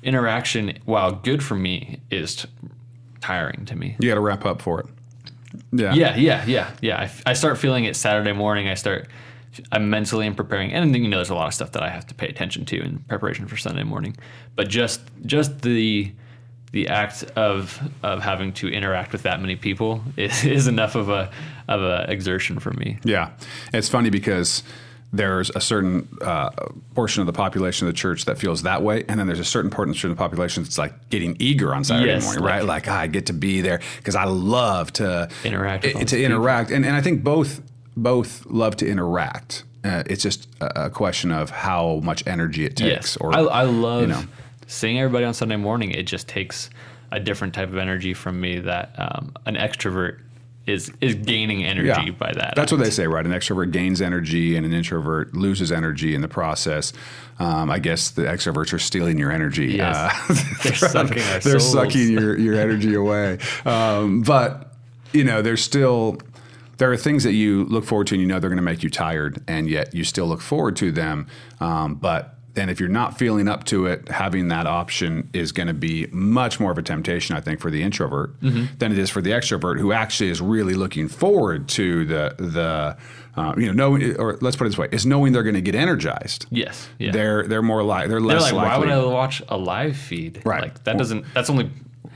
[0.03, 2.49] interaction, while good for me, is t-
[3.21, 3.95] tiring to me.
[3.99, 4.87] You got to wrap up for it.
[5.71, 6.99] Yeah, yeah, yeah, yeah, yeah.
[7.01, 8.67] I, I start feeling it Saturday morning.
[8.67, 9.07] I start
[9.71, 11.89] I'm mentally am preparing, and then, you know, there's a lot of stuff that I
[11.89, 14.15] have to pay attention to in preparation for Sunday morning.
[14.55, 16.11] But just just the
[16.71, 21.09] the act of of having to interact with that many people is, is enough of
[21.09, 21.31] a
[21.67, 22.97] of a exertion for me.
[23.03, 23.31] Yeah,
[23.73, 24.63] it's funny because
[25.15, 26.49] there's a certain uh,
[26.93, 29.45] portion of the population of the church that feels that way, and then there's a
[29.45, 32.65] certain portion of the population that's like getting eager on Saturday yes, morning, like, right?
[32.65, 36.85] Like ah, I get to be there because I love to interact to interact, and
[36.85, 37.61] and I think both
[37.95, 39.63] both love to interact.
[39.83, 42.89] Uh, it's just a, a, question of how much energy it takes.
[42.89, 43.17] Yes.
[43.17, 44.23] Or I, I love you know.
[44.65, 45.91] seeing everybody on Sunday morning.
[45.91, 46.71] It just takes
[47.11, 50.21] a different type of energy from me that um, an extrovert
[50.67, 52.11] is is gaining energy yeah.
[52.11, 52.53] by that.
[52.55, 53.25] That's what they say, right?
[53.25, 56.93] An extrovert gains energy, and an introvert loses energy in the process.
[57.37, 59.73] Um, I guess the extroverts are stealing your energy.
[59.73, 59.95] Yes.
[59.95, 61.71] Uh, they're, they're sucking our They're souls.
[61.71, 63.37] sucking your your energy away.
[63.65, 64.73] Um, but
[65.13, 66.17] you know, there's still
[66.77, 68.83] there are things that you look forward to and you know they're going to make
[68.83, 71.27] you tired, and yet you still look forward to them.
[71.59, 75.67] Um, but and if you're not feeling up to it, having that option is going
[75.67, 79.09] to be much more of a temptation, I think, for the introvert than it is
[79.09, 82.97] for the extrovert, who actually is really looking forward to the the
[83.37, 85.61] uh, you know knowing or let's put it this way is knowing they're going to
[85.61, 86.45] get energized.
[86.49, 86.87] Yes.
[86.99, 87.11] Yeah.
[87.11, 90.41] They're they're more like they're They're less like, why would I watch a live feed?
[90.45, 90.61] Right.
[90.61, 91.25] Like that doesn't.
[91.33, 91.69] That's only.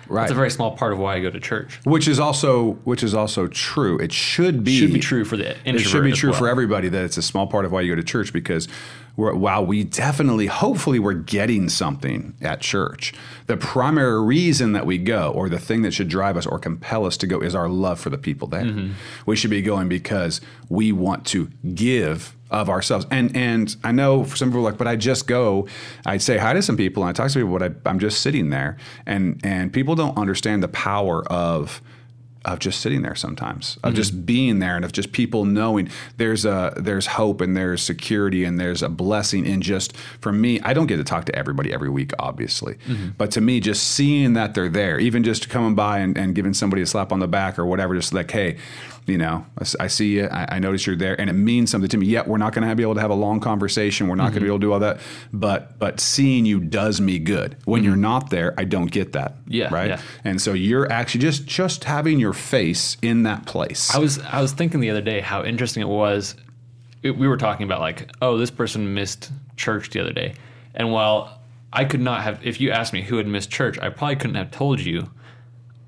[0.08, 0.22] Right.
[0.22, 1.80] That's a very small part of why I go to church.
[1.84, 4.00] which is also which is also true.
[4.00, 5.82] It should be Should be true for the introvert.
[5.82, 6.40] It should be true well.
[6.40, 8.68] for everybody that it's a small part of why you go to church because
[9.16, 13.14] we're, while we definitely, hopefully, we're getting something at church,
[13.48, 17.06] the primary reason that we go, or the thing that should drive us or compel
[17.06, 18.64] us to go, is our love for the people there.
[18.64, 18.94] Mm-hmm.
[19.26, 23.06] We should be going because we want to give of ourselves.
[23.12, 25.68] And and I know for some people are like, but I just go.
[26.06, 28.22] I say hi to some people and I talk to people, but I, I'm just
[28.22, 31.82] sitting there, and and people don't understand the power of
[32.46, 33.96] of just sitting there sometimes of mm-hmm.
[33.96, 35.90] just being there and of just people knowing.
[36.18, 40.60] There's a there's hope and there's security and there's a blessing in just for me
[40.62, 42.76] I don't get to talk to everybody every week obviously.
[42.88, 43.10] Mm-hmm.
[43.18, 46.54] But to me just seeing that they're there even just coming by and, and giving
[46.54, 48.58] somebody a slap on the back or whatever just like hey
[49.10, 49.46] you know
[49.80, 52.28] I see you I, I notice you're there and it means something to me yet
[52.28, 54.40] we're not going to be able to have a long conversation we're not going to
[54.42, 54.52] be mm-hmm.
[54.52, 55.00] able to do all that
[55.34, 58.02] but but seeing you does me good when you're mm-hmm.
[58.02, 60.02] not there I don't get that Yeah, right yeah.
[60.24, 63.94] and so you're actually just just having your face in that place.
[63.94, 66.36] I was I was thinking the other day how interesting it was.
[67.02, 70.34] It, we were talking about like, oh, this person missed church the other day,
[70.76, 71.42] and while
[71.72, 74.36] I could not have, if you asked me who had missed church, I probably couldn't
[74.36, 75.10] have told you.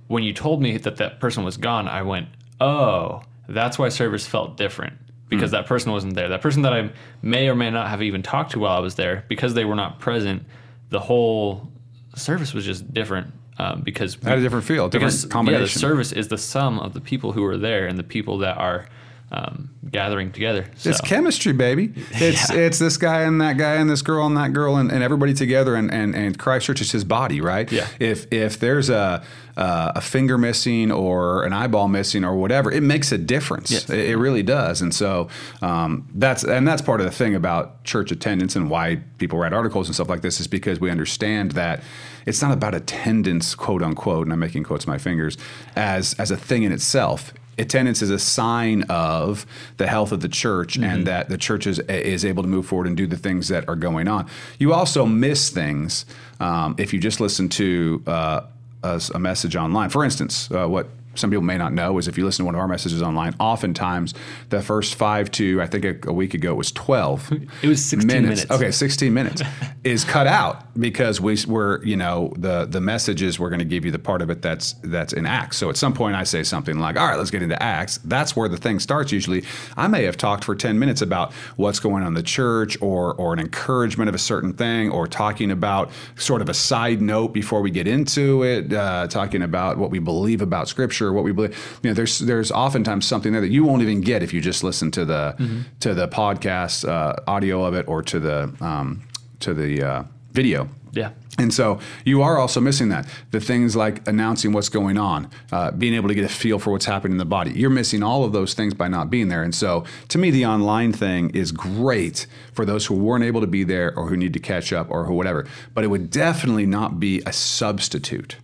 [0.07, 2.27] When you told me that that person was gone, I went,
[2.61, 4.93] oh, that's why service felt different
[5.27, 6.27] because that person wasn't there.
[6.27, 8.95] That person that I may or may not have even talked to while I was
[8.95, 10.43] there, because they were not present,
[10.89, 11.71] the whole
[12.15, 13.33] service was just different.
[13.57, 16.93] Um, because Had a different feel, different because, Yeah, the service is the sum of
[16.93, 18.87] the people who are there and the people that are
[19.31, 20.65] um, gathering together.
[20.75, 21.93] So, It's chemistry, baby.
[22.13, 25.01] It's it's this guy and that guy and this girl and that girl and, and
[25.01, 27.71] everybody together and, and, and Christ Church is his body, right?
[27.71, 27.87] Yeah.
[27.99, 29.23] If if there's a
[29.57, 33.71] uh, a finger missing or an eyeball missing or whatever, it makes a difference.
[33.71, 33.89] Yes.
[33.89, 34.81] It, it really does.
[34.81, 35.29] And so
[35.61, 39.53] um, that's and that's part of the thing about church attendance and why people write
[39.53, 41.81] articles and stuff like this is because we understand that
[42.25, 45.37] it's not about attendance, quote unquote, and I'm making quotes with my fingers,
[45.75, 47.33] as as a thing in itself.
[47.61, 49.45] Attendance is a sign of
[49.77, 52.87] the health of the church and that the church is, is able to move forward
[52.87, 54.27] and do the things that are going on.
[54.59, 56.05] You also miss things
[56.39, 58.41] um, if you just listen to uh,
[58.83, 59.89] a, a message online.
[59.89, 62.55] For instance, uh, what some people may not know is if you listen to one
[62.55, 64.13] of our messages online, oftentimes
[64.49, 67.31] the first five to I think a, a week ago it was twelve.
[67.61, 68.45] It was 16 minutes.
[68.49, 69.41] Okay, sixteen minutes
[69.83, 73.85] is cut out because we were you know the the messages we're going to give
[73.85, 75.57] you the part of it that's that's in Acts.
[75.57, 78.35] So at some point I say something like, "All right, let's get into Acts." That's
[78.35, 79.11] where the thing starts.
[79.11, 79.43] Usually,
[79.75, 83.13] I may have talked for ten minutes about what's going on in the church or
[83.15, 87.29] or an encouragement of a certain thing or talking about sort of a side note
[87.29, 91.31] before we get into it, uh, talking about what we believe about Scripture, what we
[91.31, 91.79] believe.
[91.83, 94.63] You know, there's there's oftentimes something there that you won't even get if you just
[94.63, 99.03] listen to the to the podcast uh, audio of it or to the um,
[99.39, 100.69] to the uh, video.
[100.91, 101.11] yeah.
[101.37, 103.07] And so you are also missing that.
[103.31, 106.71] The things like announcing what's going on, uh, being able to get a feel for
[106.71, 107.51] what's happening in the body.
[107.51, 109.41] You're missing all of those things by not being there.
[109.41, 113.47] And so to me, the online thing is great for those who weren't able to
[113.47, 115.47] be there or who need to catch up or who whatever.
[115.73, 118.35] But it would definitely not be a substitute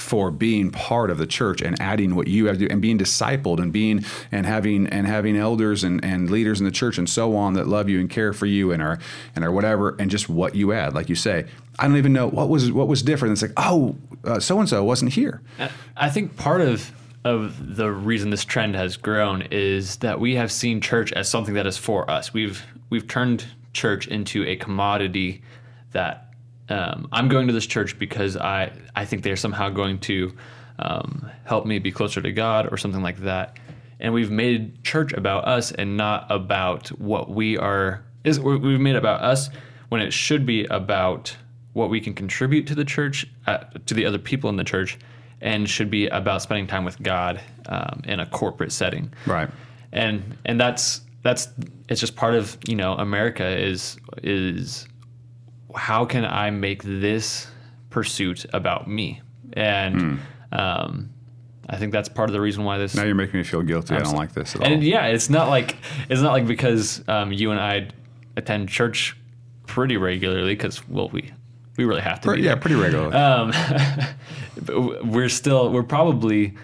[0.00, 2.98] for being part of the church and adding what you have to do and being
[2.98, 7.08] discipled and being and having and having elders and, and leaders in the church and
[7.08, 8.98] so on that love you and care for you and are
[9.36, 10.94] and are whatever and just what you add.
[10.94, 11.46] Like you say
[11.78, 13.32] I don't even know what was what was different.
[13.32, 13.94] It's like oh
[14.38, 15.42] so and so wasn't here.
[15.96, 20.50] I think part of of the reason this trend has grown is that we have
[20.50, 22.32] seen church as something that is for us.
[22.32, 25.42] We've we've turned church into a commodity
[25.92, 26.29] that
[26.70, 30.32] um, I'm going to this church because I I think they're somehow going to
[30.78, 33.58] um, help me be closer to God or something like that.
[33.98, 38.02] And we've made church about us and not about what we are.
[38.24, 39.50] Is we've made about us
[39.88, 41.36] when it should be about
[41.72, 44.98] what we can contribute to the church, uh, to the other people in the church,
[45.40, 49.12] and should be about spending time with God um, in a corporate setting.
[49.26, 49.50] right
[49.92, 51.48] And and that's that's
[51.88, 54.86] it's just part of you know America is is
[55.74, 57.46] how can I make this
[57.90, 59.20] pursuit about me?
[59.52, 60.20] And
[60.52, 61.10] um,
[61.68, 62.94] I think that's part of the reason why this.
[62.94, 65.30] now you're making me feel guilty I don't like this at all And yeah, it's
[65.30, 65.76] not like
[66.08, 67.88] it's not like because um, you and I
[68.36, 69.16] attend church
[69.66, 71.32] pretty regularly because well we
[71.76, 72.28] we really have to.
[72.28, 73.52] Pre- be yeah pretty regularly Um,
[74.62, 76.54] but we're still we're probably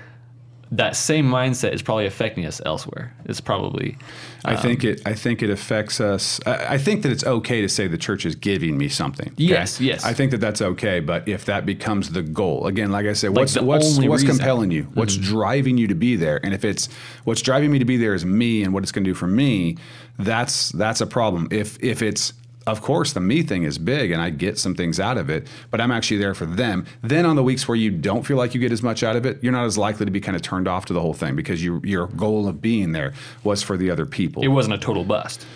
[0.76, 3.14] that same mindset is probably affecting us elsewhere.
[3.24, 3.96] It's probably
[4.44, 5.02] I um, think it.
[5.04, 6.40] I think it affects us.
[6.46, 9.28] I, I think that it's okay to say the church is giving me something.
[9.28, 9.42] okay?
[9.42, 10.04] Yes, yes.
[10.04, 11.00] I think that that's okay.
[11.00, 14.28] But if that becomes the goal, again, like I said, what's what's what's reason.
[14.28, 14.84] compelling you?
[14.94, 15.24] What's mm-hmm.
[15.24, 16.40] driving you to be there?
[16.44, 16.88] And if it's
[17.24, 19.26] what's driving me to be there is me and what it's going to do for
[19.26, 19.76] me,
[20.18, 21.48] that's that's a problem.
[21.50, 22.32] If if it's
[22.66, 25.46] of course, the me thing is big and I get some things out of it,
[25.70, 26.84] but I'm actually there for them.
[27.00, 29.24] Then on the weeks where you don't feel like you get as much out of
[29.24, 31.36] it, you're not as likely to be kind of turned off to the whole thing
[31.36, 33.14] because you, your goal of being there
[33.44, 34.42] was for the other people.
[34.42, 35.46] it wasn't a total bust.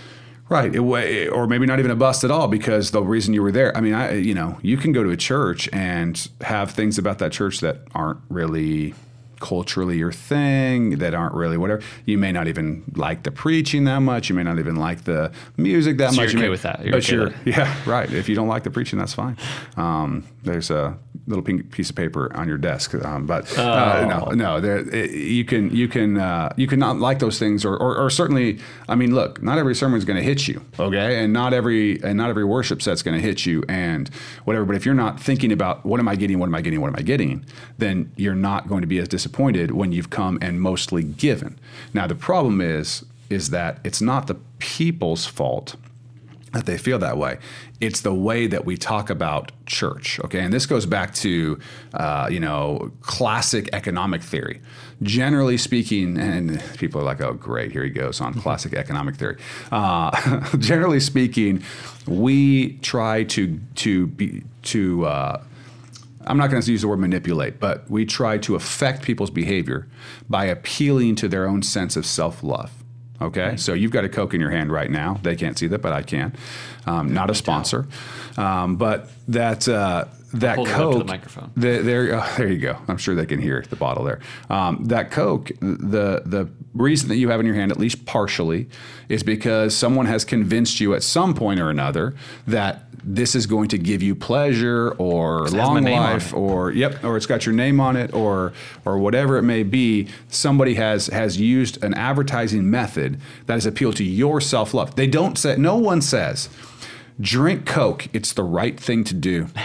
[0.48, 3.52] Right, it, or maybe not even a bust at all because the reason you were
[3.52, 3.76] there.
[3.76, 7.20] I mean, I you know you can go to a church and have things about
[7.20, 8.94] that church that aren't really
[9.40, 11.82] culturally your thing, that aren't really whatever.
[12.06, 14.28] You may not even like the preaching that much.
[14.28, 16.32] You may not even like the music that So much.
[16.32, 16.84] you're You okay may- with that.
[16.84, 18.10] You're but okay yeah, right.
[18.12, 19.36] If you don't like the preaching, that's fine.
[19.76, 24.30] Um, there's a little pink piece of paper on your desk, um, but uh, no,
[24.34, 24.60] no.
[24.60, 27.96] There, it, you can you can uh, you can not like those things, or, or,
[27.98, 28.58] or certainly.
[28.88, 32.02] I mean, look, not every sermon is going to hit you, okay, and not every
[32.02, 34.08] and not every worship set's going to hit you, and
[34.44, 34.64] whatever.
[34.64, 36.88] But if you're not thinking about what am I getting, what am I getting, what
[36.88, 37.44] am I getting,
[37.78, 41.58] then you're not going to be as disappointed when you've come and mostly given.
[41.94, 45.76] Now, the problem is is that it's not the people's fault
[46.52, 47.38] that they feel that way.
[47.80, 50.18] It's the way that we talk about church.
[50.24, 51.58] Okay, and this goes back to
[51.94, 54.60] uh, you know classic economic theory.
[55.02, 59.36] Generally speaking, and people are like, "Oh, great, here he goes on classic economic theory."
[59.70, 60.10] Uh,
[60.58, 61.62] generally speaking,
[62.06, 65.42] we try to to be to uh,
[66.26, 69.86] I'm not going to use the word manipulate, but we try to affect people's behavior
[70.28, 72.72] by appealing to their own sense of self love.
[73.22, 75.18] Okay, so you've got a Coke in your hand right now.
[75.22, 76.34] They can't see that, but I can.
[76.86, 77.86] Um, not a sponsor,
[78.38, 80.98] um, but that uh, that Hold it up to Coke.
[80.98, 81.50] the microphone.
[81.54, 82.78] the- there, oh, there you go.
[82.88, 84.20] I'm sure they can hear the bottle there.
[84.48, 88.68] Um, that Coke, the the reason that you have in your hand, at least partially,
[89.10, 92.14] is because someone has convinced you at some point or another
[92.46, 97.26] that this is going to give you pleasure or long life or yep or it's
[97.26, 98.52] got your name on it or
[98.84, 103.96] or whatever it may be somebody has has used an advertising method that has appealed
[103.96, 104.96] to your self-love.
[104.96, 106.48] They don't say no one says
[107.20, 109.48] drink coke it's the right thing to do.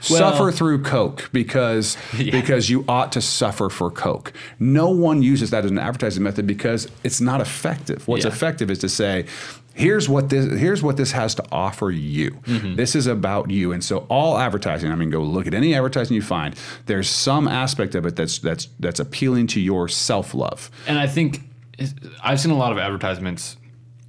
[0.00, 4.32] Suffer through coke because because you ought to suffer for coke.
[4.60, 8.06] No one uses that as an advertising method because it's not effective.
[8.06, 8.30] What's Yeah.
[8.30, 9.24] effective is to say
[9.76, 12.76] here's what this here's what this has to offer you Mm-hmm.
[12.76, 16.14] this is about you and so all advertising i mean go look at any advertising
[16.14, 16.54] you find
[16.86, 21.40] there's some aspect of it that's that's that's appealing to your self-love And I think
[22.22, 23.58] I've seen a lot of advertisements.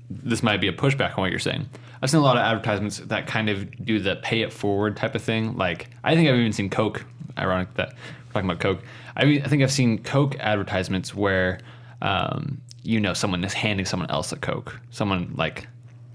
[0.10, 1.68] This might be a pushback on what you're saying.
[2.02, 5.16] I've seen a lot of advertisements that kind of do the pay it forward type
[5.16, 5.58] of thing.
[5.58, 7.04] Like I think I've even seen Coke.
[7.38, 7.90] Ironic that
[8.28, 8.80] we're talking about Coke.
[9.18, 11.60] I mean, I think I've seen Coke advertisements where,
[12.02, 14.80] um, you know, someone is handing someone else a Coke.
[14.92, 15.68] Someone like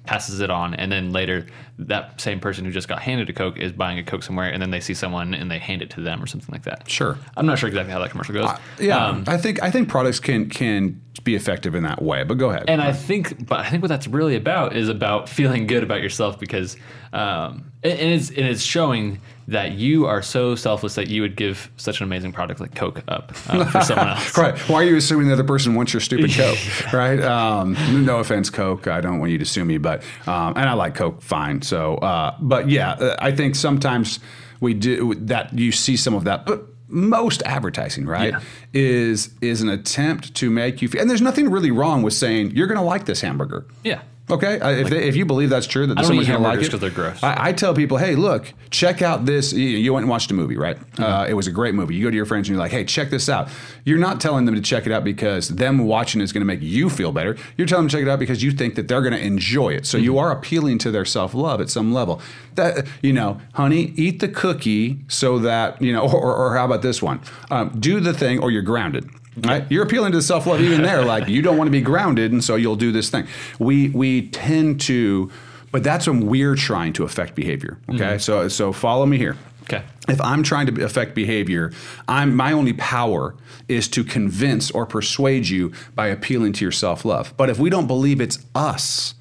[0.04, 1.46] passes it on, and then later
[1.78, 4.60] that same person who just got handed a Coke is buying a Coke somewhere, and
[4.62, 6.90] then they see someone and they hand it to them or something like that.
[6.90, 7.18] Sure.
[7.36, 8.50] I'm not sure exactly how that commercial goes.
[8.80, 12.34] yeah Um, i think i think products can can be effective in that way but
[12.38, 15.66] go ahead And I think, but I think what that's really about is about feeling
[15.68, 16.76] good about yourself because,
[17.12, 21.70] um, and it's and it's showing that you are so selfless that you would give
[21.76, 24.36] such an amazing product like Coke up uh, for someone else.
[24.38, 24.56] Right.
[24.68, 26.58] Why are you assuming the other person wants your stupid Coke?
[26.92, 27.20] right.
[27.20, 28.86] Um, no offense, Coke.
[28.86, 31.62] I don't want you to sue me, but um, and I like Coke fine.
[31.62, 34.20] So, uh, but yeah, uh, I think sometimes
[34.60, 35.52] we do that.
[35.58, 38.40] You see some of that, but most advertising, right, Yeah.
[38.74, 41.00] is is an attempt to make you feel.
[41.00, 43.66] And there's nothing really wrong with saying you're going to like this hamburger.
[43.82, 44.02] Yeah.
[44.30, 46.60] Okay, I- if, they, if you believe that's true, that don't someone's going to like
[46.60, 47.22] it it, 'cause they're gross.
[47.22, 49.52] I, I tell people, hey, look, check out this.
[49.52, 50.78] You, you went and watched a movie, right?
[50.78, 51.02] Mm-hmm.
[51.02, 51.96] Uh, it was a great movie.
[51.96, 53.48] You go to your friends and you're like, hey, check this out.
[53.84, 56.62] You're not telling them to check it out because them watching is going to make
[56.62, 57.36] you feel better.
[57.58, 59.70] You're telling them to check it out because you think that they're going to enjoy
[59.70, 59.86] it.
[59.86, 60.18] So you Mm-hmm.
[60.20, 62.20] are appealing to their self love at some level.
[62.54, 66.82] That you know, honey, eat the cookie so that you know, or, or how about
[66.82, 67.20] this one?
[67.50, 69.10] Um, do the thing, or you're grounded.
[69.36, 69.64] Right?
[69.70, 71.02] You're appealing to the self love even there.
[71.12, 73.26] Like you don't want to be grounded, and so you'll do this thing.
[73.58, 75.30] We we tend to,
[75.70, 77.78] but that's when we're trying to affect behavior.
[77.88, 78.18] Okay, mm-hmm.
[78.18, 79.36] so so follow me here.
[79.64, 79.82] Okay.
[80.08, 81.72] If I'm trying to affect behavior,
[82.08, 83.34] I'm my only power
[83.68, 87.34] is to convince or persuade you by appealing to your self love.
[87.36, 89.14] But if we don't believe it's us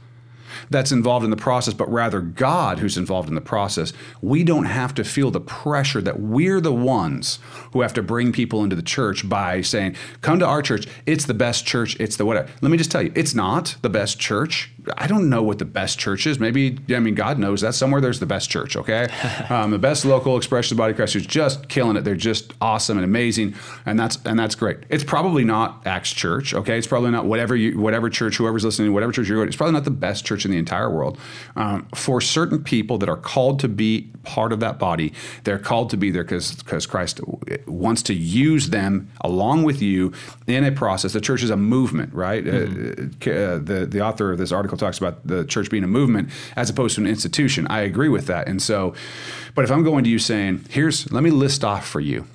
[0.70, 4.66] that's involved in the process, but rather God who's involved in the process, we don't
[4.66, 7.40] have to feel the pressure that we're the ones
[7.74, 10.88] who have to bring people into the church by saying, Come to our church.
[11.06, 11.96] It's the best church.
[12.00, 12.50] It's the whatever.
[12.62, 14.72] Let me just tell you, it's not the best church.
[14.98, 16.40] I don't know what the best church is.
[16.40, 18.76] Maybe I mean God knows that somewhere there's the best church.
[18.76, 19.08] Okay,
[19.50, 22.04] um, the best local expression of the body of Christ who's just killing it.
[22.04, 23.56] They're just awesome and amazing,
[23.86, 24.80] and that's and that's great.
[24.90, 26.54] It's probably not Acts Church.
[26.54, 29.48] Okay, it's probably not whatever you whatever church whoever's listening, whatever church you're going.
[29.48, 31.18] It's probably not the best church in the entire world.
[31.56, 35.90] Um, for certain people that are called to be part of that body, they're called
[35.92, 37.20] to be there because because Christ
[37.66, 40.14] wants to use them along with you
[40.48, 41.14] in a process.
[41.14, 42.44] The church is a movement, right?
[42.44, 43.04] Mm-hmm.
[43.04, 46.70] Uh, the the author of this article talks about the church being a movement as
[46.70, 47.68] opposed to an institution.
[47.68, 48.48] I agree with that.
[48.48, 48.94] And so,
[49.56, 52.26] but if I'm going to you saying, here's, let me list off for you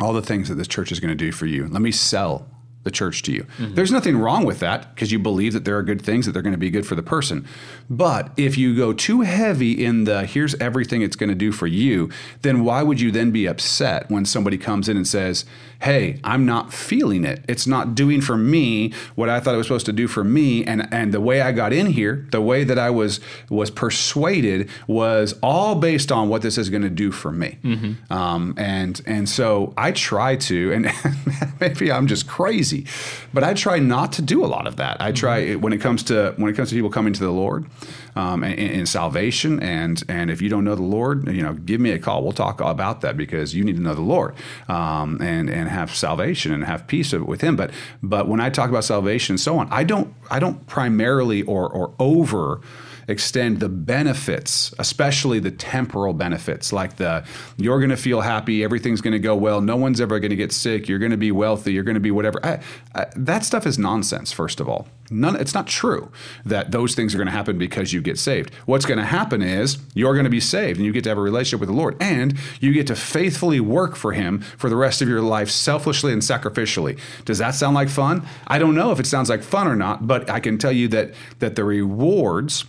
[0.00, 1.66] all the things that this church is going to do for you.
[1.68, 2.46] Let me sell
[2.86, 3.42] the church to you.
[3.58, 3.74] Mm-hmm.
[3.74, 6.40] There's nothing wrong with that because you believe that there are good things that they're
[6.40, 7.44] going to be good for the person.
[7.90, 11.66] But if you go too heavy in the here's everything it's going to do for
[11.66, 12.08] you,
[12.42, 15.44] then why would you then be upset when somebody comes in and says,
[15.82, 17.44] "Hey, I'm not feeling it.
[17.48, 20.64] It's not doing for me what I thought it was supposed to do for me."
[20.64, 23.18] And and the way I got in here, the way that I was
[23.50, 27.58] was persuaded was all based on what this is going to do for me.
[27.64, 28.12] Mm-hmm.
[28.12, 30.92] Um, and and so I try to, and
[31.60, 33.28] maybe I'm just crazy easy.
[33.32, 35.00] But I try not to do a lot of that.
[35.00, 35.60] I try mm-hmm.
[35.60, 37.66] when it comes to when it comes to people coming to the Lord
[38.14, 41.80] um, in, in, salvation, and and if you don't know the Lord, you know, give
[41.80, 42.22] me a call.
[42.22, 44.34] We'll talk about that because you need to know the Lord
[44.68, 47.56] um, and and have salvation and have peace with Him.
[47.56, 47.70] But
[48.02, 51.68] but when I talk about salvation and so on, I don't I don't primarily or
[51.68, 52.60] or over
[53.08, 57.24] extend the benefits, especially the temporal benefits, like the
[57.56, 60.36] you're going to feel happy, everything's going to go well, no one's ever going to
[60.36, 62.44] get sick, you're going to be wealthy, you're going to be whatever.
[62.44, 62.60] I,
[62.94, 64.32] I, that stuff is nonsense.
[64.32, 65.36] First of all, none.
[65.36, 66.10] It's not true
[66.44, 68.54] that those things are going to happen because you get saved.
[68.66, 71.18] What's going to happen is you're going to be saved, and you get to have
[71.18, 74.76] a relationship with the Lord, and you get to faithfully work for Him for the
[74.76, 76.98] rest of your life, selfishly and sacrificially.
[77.24, 78.26] Does that sound like fun?
[78.46, 80.88] I don't know if it sounds like fun or not, but I can tell you
[80.88, 82.64] that that the rewards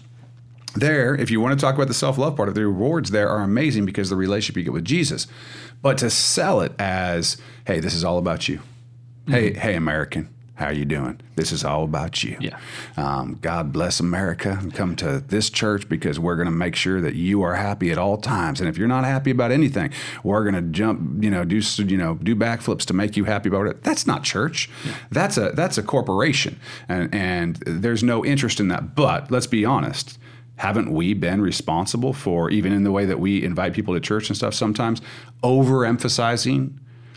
[0.80, 3.30] there, if you want to talk about the self love part of the rewards, there
[3.30, 5.28] are amazing because the relationship you get with Jesus.
[5.82, 8.57] But to sell it as, hey, this is all about you.
[8.57, 9.32] Mm-hmm.
[9.32, 11.21] Hey, hey, American, how you doing?
[11.36, 12.36] This is all about you.
[12.39, 12.57] Yeah.
[12.95, 16.99] Um, God bless America and come to this church because we're going to make sure
[16.99, 18.59] that you are happy at all times.
[18.59, 19.91] And if you're not happy about anything,
[20.23, 23.49] we're going to jump, you know, do you know, do backflips to make you happy
[23.49, 23.84] about it.
[23.84, 24.67] That's not church.
[24.84, 24.95] Yeah.
[25.11, 26.59] That's a that's a corporation,
[26.89, 28.95] and and there's no interest in that.
[28.95, 30.17] But let's be honest
[30.57, 34.29] haven't we been responsible for even in the way that we invite people to church
[34.29, 35.01] and stuff sometimes
[35.43, 36.73] overemphasizing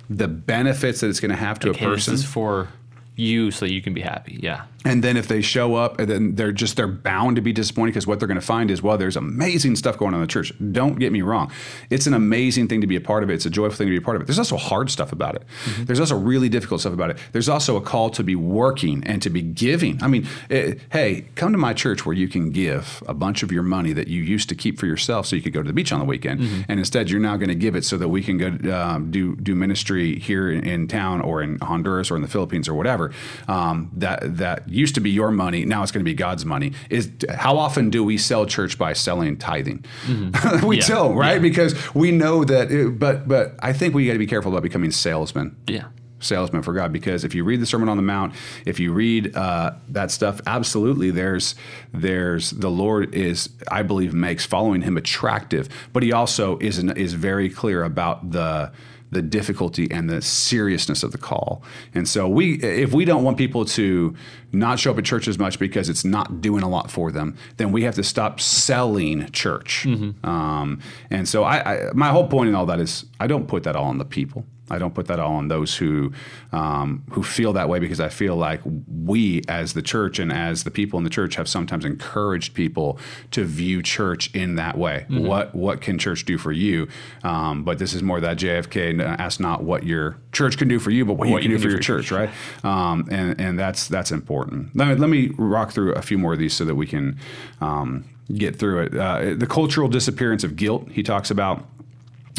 [0.09, 2.68] the benefits that it's going to have to like, a person hey, for
[3.16, 4.38] you so you can be happy.
[4.43, 4.64] Yeah.
[4.85, 7.93] And then if they show up and then they're just they're bound to be disappointed
[7.93, 10.33] because what they're going to find is well there's amazing stuff going on in the
[10.33, 10.53] church.
[10.72, 11.51] Don't get me wrong.
[11.91, 13.35] It's an amazing thing to be a part of it.
[13.35, 14.26] It's a joyful thing to be a part of it.
[14.26, 15.43] There's also hard stuff about it.
[15.64, 15.85] Mm-hmm.
[15.85, 17.18] There's also really difficult stuff about it.
[17.33, 20.03] There's also a call to be working and to be giving.
[20.03, 23.43] I mean, it, eh, hey, come to my church where you can give a bunch
[23.43, 25.66] of your money that you used to keep for yourself so you could go to
[25.66, 26.62] the beach on the weekend mm-hmm.
[26.68, 29.37] and instead you're now going to give it so that we can go um, do
[29.37, 33.12] do ministry here in, in, town or in Honduras or in the Philippines or whatever.
[33.49, 35.64] Um, that that used to be your money.
[35.64, 36.73] Now it's going to be God's money.
[36.89, 39.85] Is how often do we sell church by selling tithing?
[40.07, 40.66] Mm-hmm.
[40.66, 40.87] we yeah.
[40.87, 41.35] don't, right?
[41.35, 41.39] Yeah.
[41.39, 42.71] Because we know that.
[42.71, 45.57] It, but but I think we got to be careful about becoming salesmen.
[45.66, 45.85] Yeah
[46.21, 48.35] salesman for God because if you read the Sermon on the Mount,
[48.66, 51.55] if you read uh, that stuff, absolutely, there's
[51.93, 56.97] there's the Lord is I believe makes following Him attractive, but He also is an,
[56.97, 58.73] is very clear about the
[59.11, 61.63] the difficulty and the seriousness of the call.
[61.95, 64.15] And so we if we don't want people to
[64.53, 67.37] not show up at church as much because it's not doing a lot for them,
[67.57, 69.85] then we have to stop selling church.
[69.87, 70.27] Mm-hmm.
[70.27, 70.81] Um,
[71.11, 73.77] and so I, I, my whole point in all that is I don't put that
[73.77, 74.45] all on the people.
[74.71, 76.12] I don't put that all on those who
[76.53, 80.64] um, who feel that way because I feel like we, as the church and as
[80.64, 82.99] the people in the church, have sometimes encouraged people
[83.33, 85.07] to view church in that way.
[85.09, 85.27] Mm-hmm.
[85.27, 86.89] What what can church do for you?
[87.23, 90.91] Um, but this is more that JFK asked not what your church can do for
[90.91, 92.31] you, but what, what you can, do for your church, right?
[92.64, 94.75] Um, and and that's that's important.
[94.75, 97.18] Let me, let me rock through a few more of these so that we can
[97.61, 98.05] um,
[98.35, 98.97] get through it.
[98.97, 100.89] Uh, the cultural disappearance of guilt.
[100.91, 101.66] He talks about.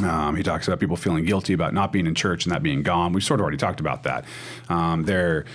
[0.03, 2.83] Um, he talks about people feeling guilty about not being in church and that being
[2.83, 3.13] gone.
[3.13, 4.25] We've sort of already talked about that.
[4.69, 5.45] Um, there,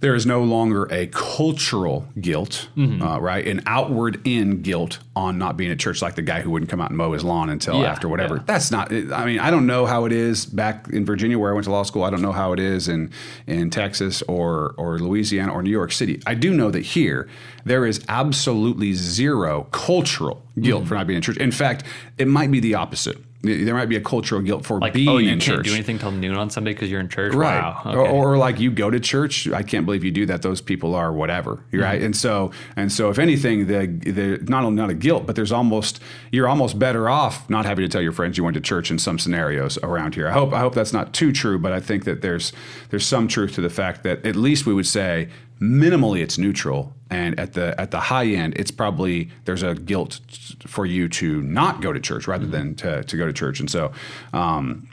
[0.00, 3.02] there is no longer a cultural guilt, mm-hmm.
[3.02, 3.46] uh, right?
[3.46, 6.80] An outward in guilt on not being at church, like the guy who wouldn't come
[6.80, 8.36] out and mow his lawn until yeah, after whatever.
[8.36, 8.42] Yeah.
[8.46, 8.90] That's not.
[8.90, 11.70] I mean, I don't know how it is back in Virginia where I went to
[11.70, 12.02] law school.
[12.02, 13.10] I don't know how it is in
[13.46, 16.22] in Texas or or Louisiana or New York City.
[16.26, 17.28] I do know that here
[17.64, 20.88] there is absolutely zero cultural guilt mm-hmm.
[20.88, 21.36] for not being in church.
[21.36, 21.84] In fact,
[22.16, 25.16] it might be the opposite there might be a cultural guilt for Like, being oh,
[25.16, 25.66] you in can't church.
[25.66, 27.32] do anything till noon on Sunday because you're in church.
[27.34, 27.58] Right.
[27.58, 27.94] Wow.
[27.94, 29.48] Or, or like you go to church.
[29.48, 30.42] I can't believe you do that.
[30.42, 31.56] Those people are whatever.
[31.56, 31.80] Mm-hmm.
[31.80, 32.02] Right.
[32.02, 35.52] And so and so if anything, the the not only not a guilt, but there's
[35.52, 38.90] almost you're almost better off not having to tell your friends you went to church
[38.90, 40.28] in some scenarios around here.
[40.28, 42.52] I hope I hope that's not too true, but I think that there's
[42.90, 45.28] there's some truth to the fact that at least we would say
[45.60, 50.20] minimally it's neutral and at the at the high end it's probably there's a guilt
[50.66, 53.70] for you to not go to church rather than to, to go to church and
[53.70, 53.92] so
[54.32, 54.88] um,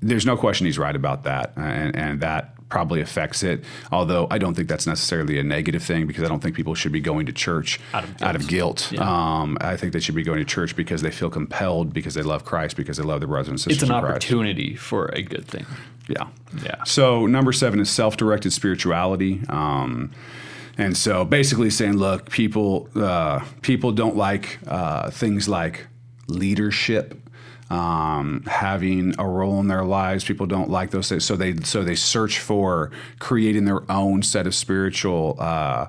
[0.00, 3.62] there's no question he's right about that, and, and that probably affects it.
[3.92, 6.92] Although I don't think that's necessarily a negative thing because I don't think people should
[6.92, 8.88] be going to church Out of guilt.
[8.90, 8.98] guilt.
[8.98, 12.22] Um, I think they should be going to church because they feel compelled because they
[12.22, 13.82] love Christ because they love their brothers and sisters.
[13.82, 15.66] it's an opportunity for a good thing.
[16.08, 16.28] Yeah.
[16.64, 16.82] Yeah.
[16.84, 19.42] So number seven is self-directed spirituality.
[19.48, 20.12] Um,
[20.80, 25.86] and so basically saying, look, people uh, people don't like uh, things like
[26.26, 27.16] leadership.
[27.68, 31.84] Um, having a role in their lives, people don't like those things, so they so
[31.84, 35.86] they search for creating their own set of spiritual uh,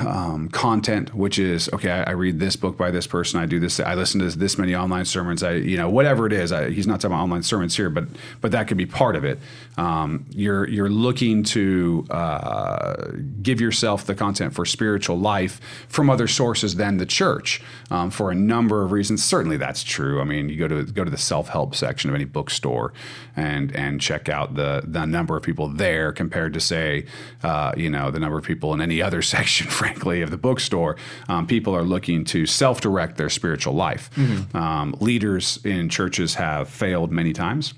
[0.00, 1.90] um, content, which is okay.
[1.90, 3.40] I, I read this book by this person.
[3.40, 3.80] I do this.
[3.80, 5.42] I listen to this many online sermons.
[5.42, 6.52] I, you know, whatever it is.
[6.52, 8.04] I, he's not talking about online sermons here, but
[8.40, 9.38] but that could be part of it.
[9.76, 13.12] Um, you're you're looking to uh,
[13.42, 17.60] give yourself the content for spiritual life from other sources than the church
[17.90, 19.22] um, for a number of reasons.
[19.24, 20.20] Certainly, that's true.
[20.20, 22.92] I mean, you go to go to the self help section of any bookstore
[23.36, 27.06] and and check out the the number of people there compared to say,
[27.42, 30.96] uh, you know, the number of people in any other section, frankly, of the bookstore.
[31.28, 34.10] Um, people are looking to self direct their spiritual life.
[34.54, 37.74] Um, leaders in churches have failed many times.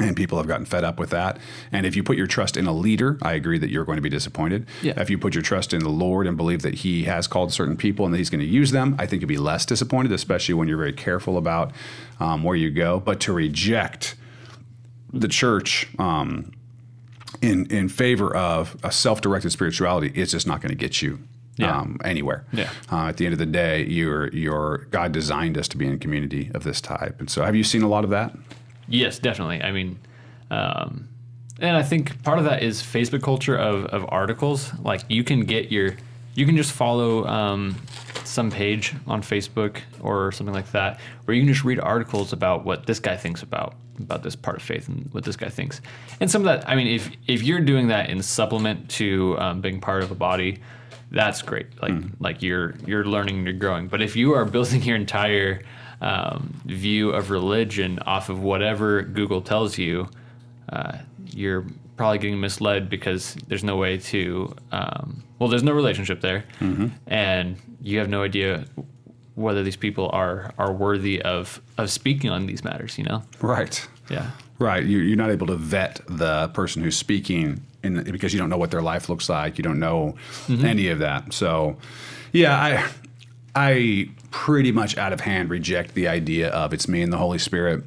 [0.00, 1.38] And people have gotten fed up with that.
[1.70, 4.02] And if you put your trust in a leader, I agree that you're going to
[4.02, 4.66] be disappointed.
[4.82, 5.00] Yeah.
[5.00, 7.76] If you put your trust in the Lord and believe that He has called certain
[7.76, 10.54] people and that He's going to use them, I think you'd be less disappointed, especially
[10.54, 11.72] when you're very careful about
[12.18, 12.98] um, where you go.
[12.98, 14.16] But to reject
[15.12, 16.50] the church um,
[17.42, 21.18] in in favor of a self-directed spirituality it's just not going to get you
[21.56, 21.76] Yeah.
[21.80, 22.44] um, anywhere.
[22.52, 22.70] Yeah.
[22.90, 25.92] Uh, at the end of the day, you're you're God designed us to be in
[25.94, 28.36] a community of this type, and so have you seen a lot of that?
[28.88, 29.62] Yes, definitely.
[29.62, 29.98] I mean,
[30.50, 31.08] um,
[31.60, 34.72] and I think part of that is Facebook culture of, of articles.
[34.80, 35.94] Like you can get your,
[36.34, 37.76] you can just follow um,
[38.24, 42.64] some page on Facebook or something like that, where you can just read articles about
[42.64, 45.80] what this guy thinks about about this part of faith and what this guy thinks.
[46.20, 49.60] And some of that, I mean, if if you're doing that in supplement to um,
[49.60, 50.58] being part of a body,
[51.10, 51.66] that's great.
[51.80, 53.88] Like like you're you're learning and you're growing.
[53.88, 55.62] But if you are building your entire
[56.00, 60.08] um, view of religion off of whatever Google tells you,
[60.72, 60.98] uh,
[61.30, 61.64] you're
[61.96, 64.54] probably getting misled because there's no way to.
[64.72, 66.44] Um, well, there's no relationship there,
[67.06, 68.64] and you have no idea
[69.34, 72.98] whether these people are are worthy of of speaking on these matters.
[72.98, 73.22] You know?
[73.40, 73.86] Right.
[74.10, 74.30] Yeah.
[74.58, 74.84] Right.
[74.84, 78.56] You, you're not able to vet the person who's speaking in, because you don't know
[78.56, 79.58] what their life looks like.
[79.58, 80.14] You don't know
[80.46, 80.64] mm-hmm.
[80.64, 81.32] any of that.
[81.32, 81.76] So,
[82.32, 82.90] yeah, I
[83.56, 87.38] I pretty much out of hand reject the idea of it's me and the Holy
[87.38, 87.84] Spirit.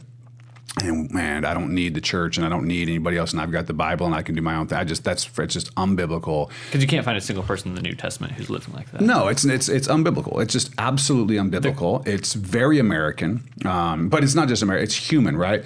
[0.83, 3.51] And man, I don't need the church, and I don't need anybody else, and I've
[3.51, 4.77] got the Bible, and I can do my own thing.
[4.77, 6.49] I just that's it's just unbiblical.
[6.65, 9.01] Because you can't find a single person in the New Testament who's living like that.
[9.01, 10.41] No, it's it's it's unbiblical.
[10.41, 12.05] It's just absolutely unbiblical.
[12.05, 14.83] It's very American, um, but it's not just American.
[14.83, 15.63] It's human, right?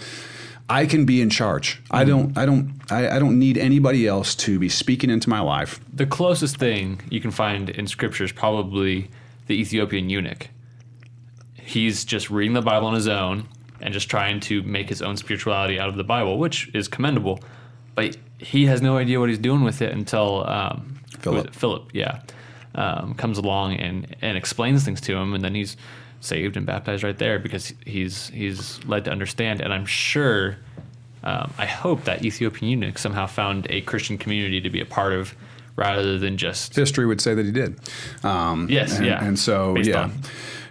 [0.69, 1.81] I can be in charge.
[1.91, 2.37] I don't.
[2.37, 2.79] I don't.
[2.89, 5.81] I, I don't need anybody else to be speaking into my life.
[5.93, 9.09] The closest thing you can find in Scripture is probably
[9.47, 10.47] the Ethiopian eunuch.
[11.55, 13.47] He's just reading the Bible on his own
[13.81, 17.39] and just trying to make his own spirituality out of the Bible, which is commendable.
[17.95, 21.53] But he has no idea what he's doing with it until um, Philip.
[21.53, 22.21] Philip, yeah,
[22.75, 25.77] um, comes along and, and explains things to him, and then he's
[26.21, 29.59] saved and baptized right there because he's he's led to understand.
[29.61, 30.57] And I'm sure,
[31.23, 35.13] um, I hope that Ethiopian eunuch somehow found a Christian community to be a part
[35.13, 35.35] of,
[35.75, 37.79] rather than just History would say that he did.
[38.23, 39.23] Um, Yes, and, yeah.
[39.23, 40.21] And so Based yeah, on-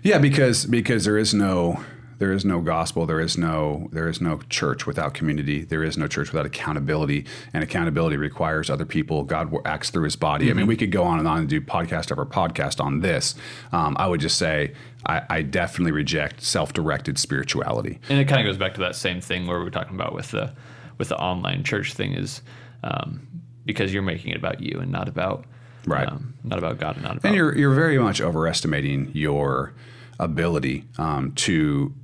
[0.02, 1.84] yeah, because because there is no
[2.20, 5.96] there is no gospel, there is no there is no church without community, there is
[5.98, 9.24] no church without accountability, and accountability requires other people.
[9.24, 10.44] God acts through His body.
[10.44, 10.68] I mean, Mm-hmm.
[10.68, 13.34] we could go on and on and do podcast over podcast on this.
[13.72, 14.74] Um, I would just say
[15.06, 17.98] I, I definitely reject self-directed spirituality.
[18.08, 20.14] and it kind of goes back to that same thing where we were talking about
[20.14, 20.54] with the
[20.98, 22.42] with the online church thing is
[22.84, 23.26] um,
[23.64, 25.46] because you're making it about you and not about
[25.86, 26.06] Right.
[26.06, 29.72] um, not about God and not about And you're you're very much overestimating your
[30.18, 31.94] ability um, to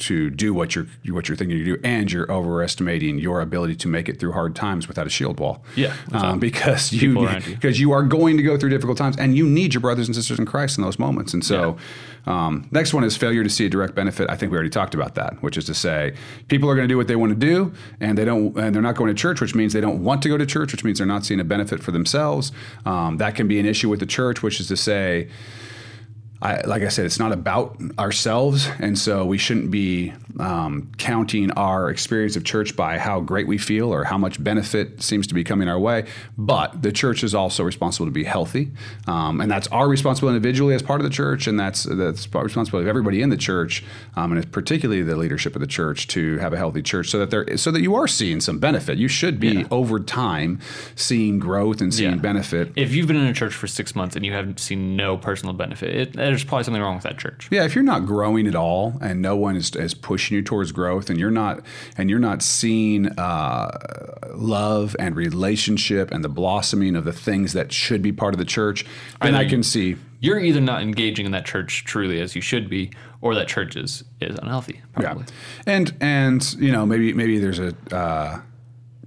[0.00, 3.88] to do what you're what you're thinking you do, and you're overestimating your ability to
[3.88, 5.62] make it through hard times without a shield wall.
[5.76, 7.54] Yeah, um, because you around you.
[7.54, 10.14] because you are going to go through difficult times, and you need your brothers and
[10.14, 11.34] sisters in Christ in those moments.
[11.34, 11.76] And so,
[12.26, 14.28] um, next one is failure to see a direct benefit.
[14.30, 16.14] I think we already talked about that, which is to say,
[16.48, 18.82] people are going to do what they want to do, and they don't, and they're
[18.82, 20.98] not going to church, which means they don't want to go to church, which means
[20.98, 22.52] they're not seeing a benefit for themselves.
[22.84, 25.28] Um, that can be an issue with the church, which is to say.
[26.42, 31.50] I, like I said, it's not about ourselves, and so we shouldn't be um, counting
[31.52, 35.34] our experience of church by how great we feel or how much benefit seems to
[35.34, 36.06] be coming our way.
[36.38, 38.70] But the church is also responsible to be healthy,
[39.06, 42.38] um, and that's our responsibility individually as part of the church, and that's that's the
[42.40, 43.84] responsibility of everybody in the church,
[44.16, 47.18] um, and it's particularly the leadership of the church to have a healthy church, so
[47.18, 48.96] that there, so that you are seeing some benefit.
[48.96, 49.64] You should be Yeah.
[49.70, 50.58] over time
[50.94, 52.16] seeing growth and seeing Yeah.
[52.16, 52.72] benefit.
[52.76, 55.52] If you've been in a church for six months and you haven't seen no personal
[55.54, 57.48] benefit, it, there's probably something wrong with that church.
[57.50, 60.72] Yeah, if you're not growing at all, and no one is, is pushing you towards
[60.72, 61.60] growth, and you're not,
[61.96, 67.72] and you're not seeing uh, love and relationship and the blossoming of the things that
[67.72, 68.84] should be part of the church,
[69.20, 69.96] then I Either can see.
[70.20, 73.74] You're either not engaging in that church truly as you should be, or that church
[73.76, 74.80] is, is unhealthy.
[74.92, 75.24] Probably.
[75.66, 77.74] Yeah, and and you know maybe maybe there's a.
[77.90, 78.40] Uh,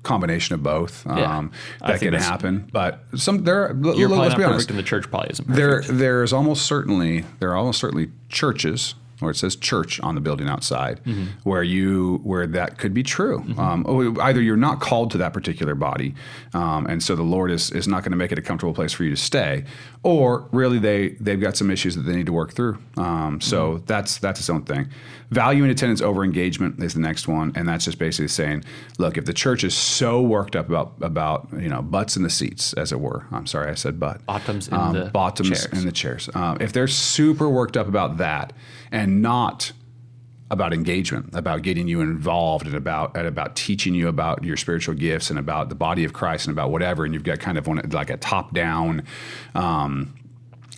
[0.03, 1.37] combination of both Yeah.
[1.37, 2.69] um, that can happen.
[2.71, 4.69] But some there l- You're probably let's be honest.
[4.69, 9.31] and the church probably isn't there there's almost certainly there are almost certainly churches where
[9.31, 11.25] it says church on the building outside Mm-hmm.
[11.49, 13.41] where you where that could be true.
[13.57, 16.13] Um, oh, either you're not called to that particular body
[16.53, 18.91] um, and so the lord is, is not going to make it a comfortable place
[18.91, 19.63] for you to stay
[20.03, 23.75] or really they they've got some issues that they need to work through um, so
[23.75, 23.85] Mm-hmm.
[23.85, 24.89] that's that's its own thing
[25.31, 28.63] value and attendance over engagement is the next one and that's just basically saying
[28.99, 32.29] look if the church is so worked up about about you know butts in the
[32.29, 35.79] seats as it were i'm sorry i said butt Bottoms in um, the bottoms chairs.
[35.79, 36.29] in the chairs.
[36.35, 38.53] Um, if they're super worked up about that
[38.91, 39.71] and not
[40.51, 44.95] about engagement, about getting you involved, and about and about teaching you about your spiritual
[44.95, 47.67] gifts and about the body of Christ and about whatever, and you've got kind of
[47.67, 49.03] one like a top down.
[49.55, 50.13] Um,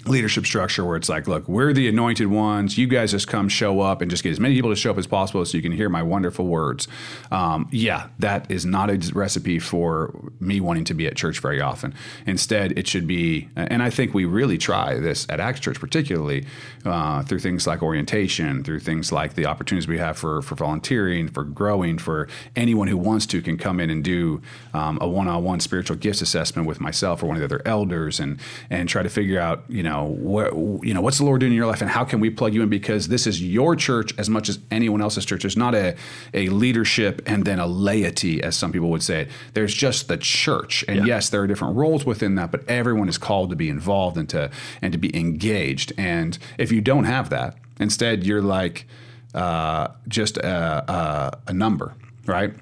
[0.08, 2.78] leadership structure where it's like, look, we're the anointed ones.
[2.78, 4.98] You guys just come show up and just get as many people to show up
[4.98, 6.88] as possible so you can hear my wonderful words.
[7.32, 11.62] Um, yeah, that is not a recipe for me wanting to be at church very
[11.62, 11.94] often.
[12.26, 16.46] Instead, it should be, and I think we really try this at Acts Church, particularly
[16.86, 21.28] uh, through things like orientation, through things like the opportunities we have for, for volunteering,
[21.28, 24.42] for growing, for anyone who wants to can come in and do
[24.74, 28.40] um, a one-on-one spiritual gifts assessment with myself or one of the other elders and
[28.70, 30.54] and try to figure out, you know, what
[30.86, 32.62] you know, what's the Lord doing in your life and how can we plug you
[32.62, 35.44] in because this is your church as much as anyone else's church.
[35.44, 35.96] There's not a
[36.34, 39.28] a leadership and then a laity, as some people would say.
[39.54, 40.84] There's just the church.
[40.88, 41.06] And Yeah.
[41.06, 44.28] yes, there are different roles within that, but everyone is called to be involved and
[44.30, 44.50] to
[44.82, 45.94] and to be engaged.
[45.98, 48.88] And if you don't have that, instead you're like
[49.34, 51.94] uh, just a, a, a number,
[52.26, 52.54] right?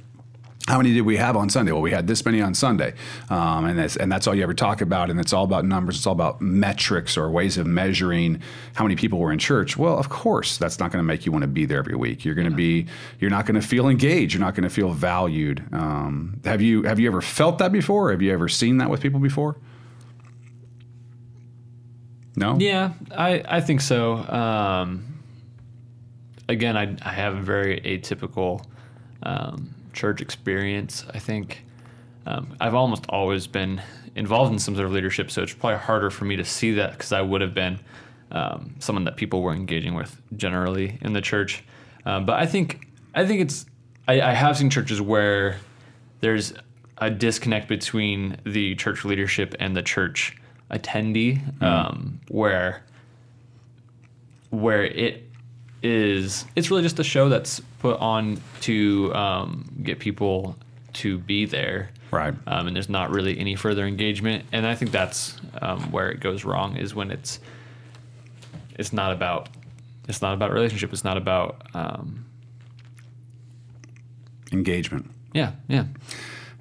[0.67, 1.73] How many did we have on Sunday?
[1.73, 2.93] Well, we had this many on Sunday,
[3.29, 5.09] um, and that's and that's all you ever talk about.
[5.09, 5.97] And it's all about numbers.
[5.97, 8.41] It's all about metrics or ways of measuring
[8.73, 9.75] how many people were in church.
[9.75, 12.23] Well, of course, that's not going to make you want to be there every week.
[12.23, 12.85] You're going to be,
[13.19, 14.33] you're not going to feel engaged.
[14.33, 15.61] You're not going to feel valued.
[15.73, 18.11] Um, have you have you ever felt that before?
[18.11, 19.57] Have you ever seen that with people before?
[22.37, 22.57] No.
[22.57, 24.15] Yeah, I, I think so.
[24.15, 25.23] Um,
[26.47, 28.63] again, I, I have a very atypical
[29.21, 31.05] um, church experience.
[31.13, 31.63] I think
[32.25, 33.81] um, I've almost always been
[34.15, 36.91] involved in some sort of leadership, so it's probably harder for me to see that
[36.91, 37.79] because I would have been
[38.31, 41.63] um, someone that people were engaging with generally in the church.
[42.05, 43.65] Um, but I think I think it's
[44.07, 45.57] I, I have seen churches where
[46.19, 46.53] there's
[46.97, 50.35] a disconnect between the church leadership and the church
[50.71, 52.83] attendee, um, where
[54.49, 55.23] where it
[55.81, 60.55] is it's really just a show that's put on to um, get people
[60.93, 62.35] to be there Right.
[62.45, 66.19] um, and there's not really any further engagement and i think that's um, where it
[66.19, 67.39] goes wrong is when it's
[68.77, 69.49] it's not about
[70.07, 72.25] it's not about relationship it's not about um,
[74.51, 75.09] Engagement.
[75.33, 75.85] yeah yeah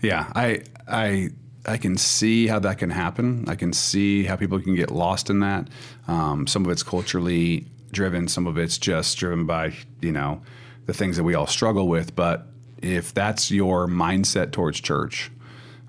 [0.03, 1.29] Yeah, I I
[1.66, 3.45] I can see how that can happen.
[3.47, 5.68] I can see how people can get lost in that.
[6.09, 8.27] Um, some of it's culturally driven.
[8.29, 10.41] Some of it's just driven by you know
[10.87, 12.16] the things that we all struggle with.
[12.16, 12.47] But
[12.83, 15.30] if that's your mindset towards church,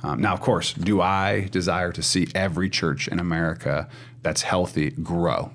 [0.04, 3.88] um, now of course, do I desire to see every church in America
[4.22, 5.52] that's healthy grow?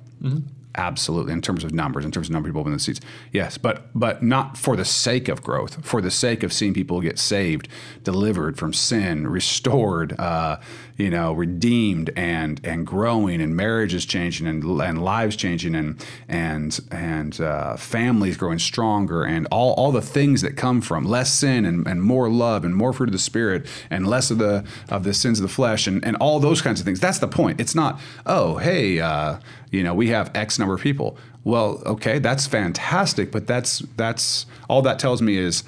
[0.74, 3.00] Absolutely, in terms of numbers, in terms of number of people in the seats,
[3.32, 7.00] yes, but but not for the sake of growth, for the sake of seeing people
[7.00, 7.68] get saved,
[8.04, 10.58] delivered from sin, restored, uh,
[10.98, 16.80] you know, redeemed, and and growing, and marriages changing, and and lives changing, and and
[16.90, 21.64] and uh, families growing stronger, and all all the things that come from less sin
[21.64, 25.04] and, and more love and more fruit of the spirit and less of the of
[25.04, 26.98] the sins of the flesh and and all those kinds of things.
[27.00, 27.60] That's the point.
[27.60, 29.00] It's not oh hey.
[29.00, 29.38] Uh,
[29.70, 31.18] you know, we have X number of people.
[31.44, 35.62] Well, okay, that's fantastic, but that's that's all that tells me is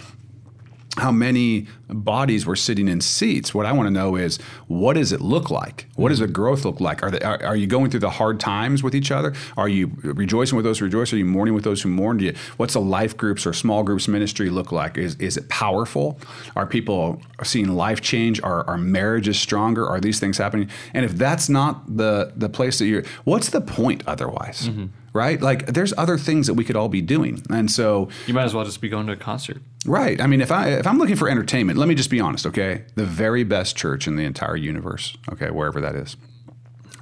[0.96, 3.54] how many bodies were sitting in seats.
[3.54, 5.86] What I want to know is what does it look like?
[5.94, 7.02] What does the growth look like?
[7.02, 9.32] Are, they, are, are, you going through the hard times with each other?
[9.56, 11.12] Are you rejoicing with those who rejoice?
[11.12, 12.18] Are you mourning with those who mourn?
[12.18, 14.98] You, what's a life groups or small groups ministry look like?
[14.98, 16.18] Is, is it powerful?
[16.56, 18.42] Are people seeing life change?
[18.42, 19.86] Are, are marriages stronger?
[19.86, 20.68] Are these things happening?
[20.92, 24.68] And if that's not the, the place that you're, what's the point otherwise?
[24.68, 25.40] Mm-hmm right?
[25.40, 27.42] Like there's other things that we could all be doing.
[27.50, 29.58] And so you might as well just be going to a concert.
[29.84, 30.20] Right.
[30.20, 32.84] I mean, if I if I'm looking for entertainment, let me just be honest, okay?
[32.94, 36.16] The very best church in the entire universe, okay, wherever that is,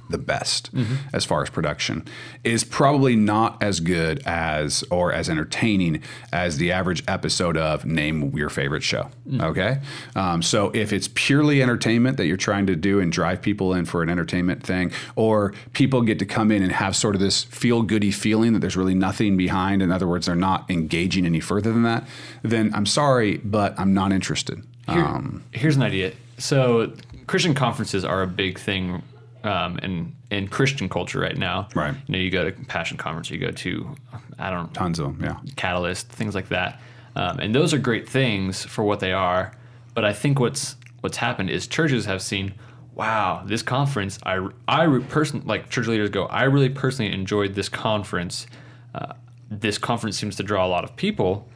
[0.09, 0.95] the best mm-hmm.
[1.13, 2.05] as far as production
[2.43, 6.01] is probably not as good as or as entertaining
[6.33, 9.41] as the average episode of name your favorite show mm-hmm.
[9.41, 9.79] okay
[10.15, 13.85] um, so if it's purely entertainment that you're trying to do and drive people in
[13.85, 17.43] for an entertainment thing or people get to come in and have sort of this
[17.43, 21.39] feel goody feeling that there's really nothing behind in other words they're not engaging any
[21.39, 22.07] further than that
[22.41, 26.91] then i'm sorry but i'm not interested Here, um, here's an idea so
[27.27, 29.03] christian conferences are a big thing
[29.43, 31.67] um, in in Christian culture right now.
[31.75, 31.95] Right.
[32.07, 33.95] You know, you go to Passion Conference, you go to
[34.37, 36.79] I don't tons of them, yeah, Catalyst, things like that,
[37.15, 39.51] um, and those are great things for what they are.
[39.93, 42.53] But I think what's what's happened is churches have seen,
[42.93, 44.19] wow, this conference.
[44.23, 48.47] I I person like church leaders go, I really personally enjoyed this conference.
[48.93, 49.13] Uh,
[49.49, 51.47] this conference seems to draw a lot of people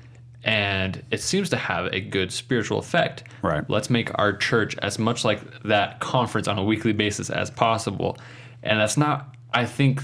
[0.44, 3.24] and it seems to have a good spiritual effect.
[3.42, 3.68] Right.
[3.70, 8.18] Let's make our church as much like that conference on a weekly basis as possible.
[8.62, 10.04] And that's not, I think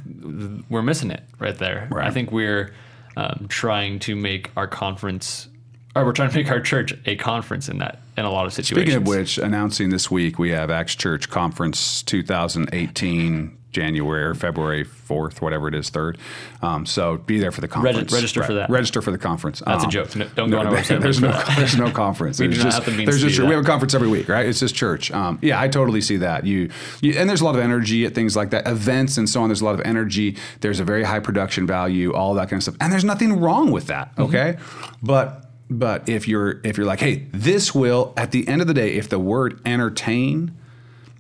[0.70, 1.88] we're missing it right there.
[1.92, 2.08] Right.
[2.08, 2.74] I think we're
[3.18, 5.50] um, trying to make our conference,
[5.96, 8.54] or we're trying to make our church a conference in that, in a lot of
[8.54, 8.94] situations.
[8.94, 14.84] Speaking of which, announcing this week, we have Acts Church Conference 2018 January or February
[14.84, 16.18] 4th, whatever it is, 3rd.
[16.62, 18.12] Um, so be there for the conference.
[18.12, 18.48] register right.
[18.48, 18.70] for that.
[18.70, 19.62] Register for the conference.
[19.66, 20.16] That's um, a joke.
[20.16, 21.02] No, don't go on our website.
[21.02, 22.40] There's no, there's no conference.
[22.40, 24.28] we there's do just, not have the there's just, We have a conference every week,
[24.28, 24.46] right?
[24.46, 25.12] It's just church.
[25.12, 26.46] Um, yeah, I totally see that.
[26.46, 26.70] You,
[27.02, 28.68] you, And there's a lot of energy at things like that.
[28.68, 30.36] Events and so on, there's a lot of energy.
[30.62, 32.76] There's a very high production value, all that kind of stuff.
[32.82, 34.24] And there's nothing wrong with that, mm-hmm.
[34.24, 34.54] okay?
[34.58, 35.06] Mm-hmm.
[35.06, 38.74] But but if you're if you're like, hey, this will at the end of the
[38.74, 40.58] day, if the word entertain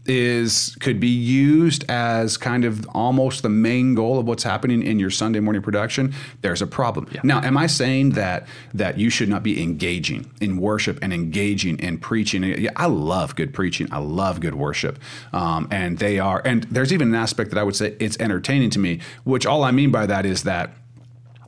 [0.09, 4.99] is could be used as kind of almost the main goal of what's happening in
[4.99, 7.07] your Sunday morning production, there's a problem.
[7.11, 7.21] Yeah.
[7.23, 11.77] Now, am I saying that that you should not be engaging in worship and engaging
[11.79, 12.43] in preaching?
[12.43, 13.87] Yeah, I love good preaching.
[13.91, 14.99] I love good worship,
[15.31, 16.41] um, and they are.
[16.43, 18.99] And there's even an aspect that I would say it's entertaining to me.
[19.23, 20.73] Which all I mean by that is that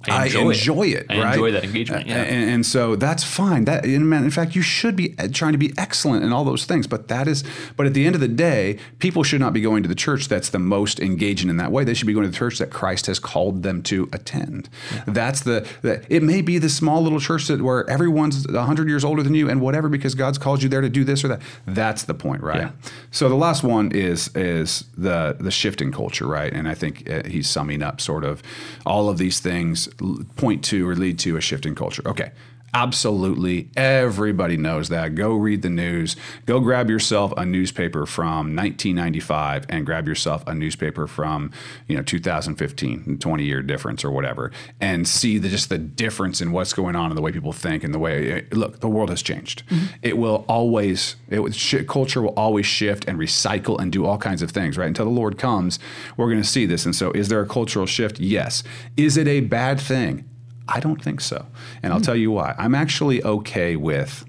[0.07, 0.93] I enjoy, I enjoy it.
[0.93, 1.05] it.
[1.09, 1.33] I right?
[1.33, 2.07] enjoy that engagement.
[2.07, 2.21] Yeah.
[2.21, 3.65] And, and, so that's fine.
[3.65, 6.87] That in fact, you should be trying to be excellent in all those things.
[6.87, 7.43] But that is,
[7.75, 10.27] but at the end of the day, people should not be going to the church
[10.27, 11.83] that's the most engaging in that way.
[11.83, 14.69] They should be going to the church that Christ has called them to attend.
[14.93, 15.03] Yeah.
[15.07, 16.03] That's the, the.
[16.09, 19.49] It may be the small little church that where everyone's hundred years older than you
[19.49, 21.41] and whatever because God's called you there to do this or that.
[21.65, 22.61] That's the point, right?
[22.61, 22.71] Yeah.
[23.11, 26.51] So the last one is is the the shifting culture, right?
[26.51, 28.41] And I think uh, he's summing up sort of
[28.85, 29.89] all of these things
[30.35, 32.03] point to or lead to a shift in culture.
[32.05, 32.31] Okay.
[32.73, 33.69] Absolutely.
[33.75, 35.13] Everybody knows that.
[35.15, 36.15] Go read the news.
[36.45, 41.51] Go grab yourself a newspaper from 1995 and grab yourself a newspaper from,
[41.87, 46.53] you know, 2015, 20 year difference or whatever, and see the, just the difference in
[46.53, 49.21] what's going on and the way people think and the way, look, the world has
[49.21, 49.67] changed.
[49.67, 49.85] Mm-hmm.
[50.01, 54.41] It will always, it, sh- culture will always shift and recycle and do all kinds
[54.41, 54.87] of things, right?
[54.87, 55.77] Until the Lord comes,
[56.15, 56.85] we're going to see this.
[56.85, 58.19] And so, is there a cultural shift?
[58.19, 58.63] Yes.
[58.95, 60.29] Is it a bad thing?
[60.67, 61.45] I don't think so.
[61.83, 62.55] And I'll tell you why.
[62.57, 64.25] I'm actually okay with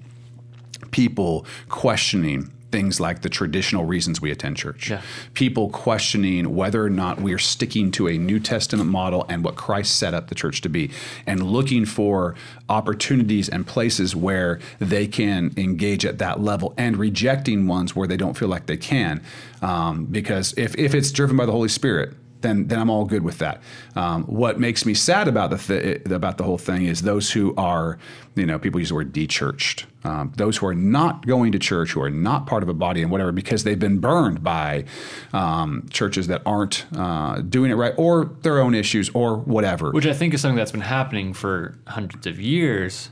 [0.91, 4.89] people questioning things like the traditional reasons we attend church.
[4.89, 5.03] Yeah.
[5.35, 9.95] People questioning whether or not we're sticking to a New Testament model and what Christ
[9.95, 10.89] set up the church to be,
[11.27, 12.33] and looking for
[12.69, 18.17] opportunities and places where they can engage at that level, and rejecting ones where they
[18.17, 19.21] don't feel like they can.
[19.61, 23.23] Um, because if, if it's driven by the Holy Spirit, then then I'm all good
[23.23, 23.63] with that.
[23.95, 27.55] Um, what makes me sad about the th- about the whole thing is those who
[27.55, 27.97] are,
[28.35, 29.85] you know, people use the word dechurched.
[30.03, 33.01] Um, those who are not going to church, who are not part of a body
[33.01, 34.85] and whatever, because they've been burned by
[35.31, 39.91] um, churches that aren't uh, doing it right, or their own issues, or whatever.
[39.91, 43.09] Which I think is something that's been happening for hundreds of years.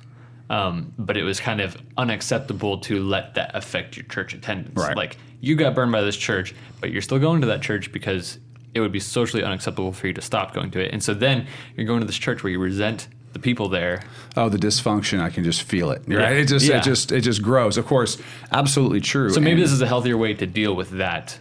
[0.49, 4.75] Um, but it was kind of unacceptable to let that affect your church attendance.
[4.75, 4.97] Right.
[4.97, 8.37] Like you got burned by this church, but you're still going to that church because
[8.73, 10.91] it would be socially unacceptable for you to stop going to it.
[10.93, 14.03] And so then you're going to this church where you resent the people there.
[14.35, 15.21] Oh, the dysfunction!
[15.21, 16.01] I can just feel it.
[16.07, 16.29] Yeah.
[16.29, 16.77] It just Yeah.
[16.77, 17.77] it just it just grows.
[17.77, 18.17] Of course,
[18.51, 19.29] absolutely true.
[19.29, 21.37] So maybe And- this is a healthier way to deal with that.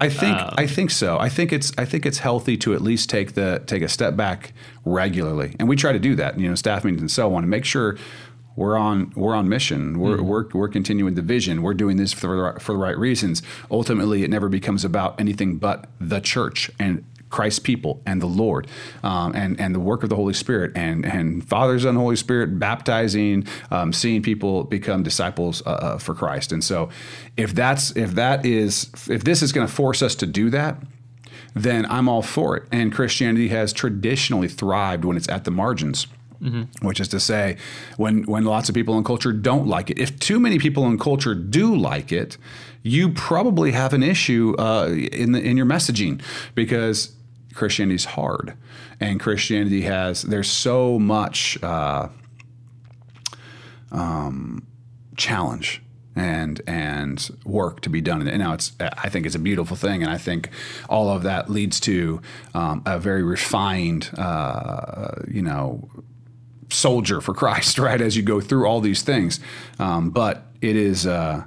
[0.00, 1.18] I think Um, I think so.
[1.18, 4.16] I think it's I think it's healthy to at least take the take a step
[4.16, 4.52] back
[4.84, 6.38] regularly, and we try to do that.
[6.38, 7.96] You know, staff meetings and so on, and make sure
[8.58, 10.00] we're on we're on mission.
[10.00, 11.62] We're, we're, we're continuing the vision.
[11.62, 13.40] We're doing this for the right, for the right reasons.
[13.70, 18.66] Ultimately, it never becomes about anything but the church and Christ's people and the Lord,
[19.04, 22.58] um, and and the work of the Holy Spirit and and Father, Son, Holy Spirit
[22.58, 26.50] baptizing, um, seeing people become disciples uh, uh, for Christ.
[26.50, 26.88] And so,
[27.36, 30.82] if that's if that is if this is going to force us to do that,
[31.54, 32.64] then I'm all for it.
[32.72, 36.08] And Christianity has traditionally thrived when it's at the margins.
[36.82, 37.56] Which is to say,
[37.96, 40.98] when when lots of people in culture don't like it, if too many people in
[40.98, 42.36] culture do like it,
[42.82, 46.22] you probably have an issue uh, in the in your messaging
[46.54, 47.12] because
[47.54, 48.54] Christianity's hard,
[49.00, 52.08] and Christianity has there's so much uh,
[53.90, 54.66] um,
[55.16, 55.82] challenge
[56.14, 58.26] and and work to be done.
[58.26, 60.50] And now it's I think it's a beautiful thing, and I think
[60.88, 62.20] all of that leads to
[62.54, 65.88] um, a very refined, uh, you know,
[66.68, 68.00] soldier for Christ, right?
[68.00, 69.40] As you go through all these things,
[69.78, 71.44] um, but it is uh,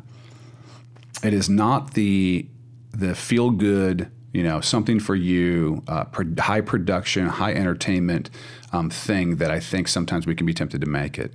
[1.24, 2.48] it is not the
[2.94, 8.30] the feel good, you know, something for you, uh, pro- high production, high entertainment
[8.74, 11.34] um, thing that I think sometimes we can be tempted to make it.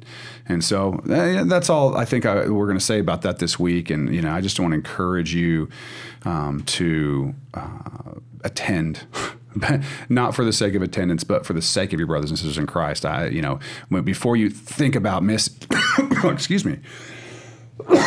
[0.48, 3.58] And so uh, that's all I think I, we're going to say about that this
[3.58, 3.90] week.
[3.90, 5.68] And you know, I just want to encourage you
[6.24, 8.14] um, to uh,
[8.44, 9.06] attend.
[10.08, 12.58] Not for the sake of attendance, but for the sake of your brothers and sisters
[12.58, 13.04] in Christ.
[13.04, 13.58] I, you know,
[14.02, 15.50] before you think about miss,
[16.24, 16.78] excuse me,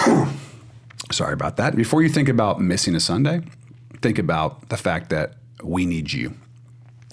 [1.12, 1.76] sorry about that.
[1.76, 3.42] Before you think about missing a Sunday,
[4.02, 6.36] think about the fact that we need you.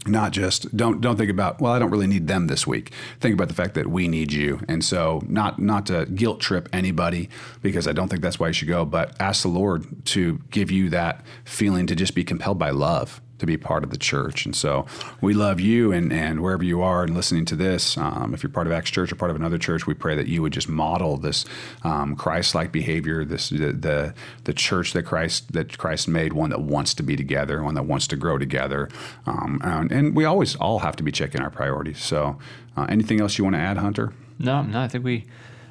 [0.07, 2.93] Not just don't don't think about well I don't really need them this week.
[3.19, 6.69] Think about the fact that we need you, and so not not to guilt trip
[6.73, 7.29] anybody
[7.61, 8.85] because I don't think that's why you should go.
[8.85, 13.21] But ask the Lord to give you that feeling to just be compelled by love
[13.39, 14.47] to be part of the church.
[14.47, 14.87] And so
[15.21, 18.51] we love you, and and wherever you are and listening to this, um, if you're
[18.51, 20.69] part of Acts Church or part of another church, we pray that you would just
[20.69, 21.45] model this
[21.83, 24.15] um, Christ-like behavior, this the, the
[24.45, 27.85] the church that Christ that Christ made, one that wants to be together, one that
[27.85, 28.89] wants to grow together,
[29.27, 32.03] um, and, and we always all have to be checking our priorities.
[32.03, 32.39] So,
[32.77, 34.13] uh, anything else you want to add, Hunter?
[34.39, 35.25] No, no, I think we.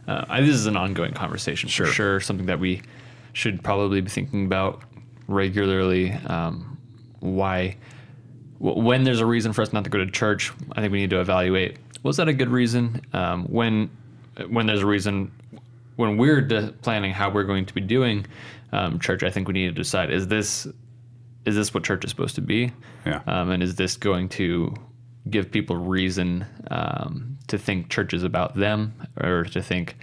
[0.07, 1.87] Uh, I, this is an ongoing conversation Sure.
[1.87, 2.19] for sure.
[2.19, 2.81] Something that we
[3.33, 4.83] should probably be thinking about
[5.27, 6.11] regularly.
[6.11, 6.74] Um,
[7.25, 7.77] why,
[8.59, 11.09] when there's a reason for us not to go to church, I think we need
[11.09, 11.77] to evaluate.
[12.03, 13.01] Was that a good reason?
[13.13, 13.89] Um, when,
[14.47, 15.31] when there's a reason,
[15.95, 18.25] when we're de- planning how we're going to be doing
[18.71, 20.67] um, church, I think we need to decide: is this,
[21.45, 22.71] is this what church is supposed to be?
[23.05, 23.21] Yeah.
[23.27, 24.73] Um, and is this going to
[25.29, 29.97] give people reason um, to think church is about them or to think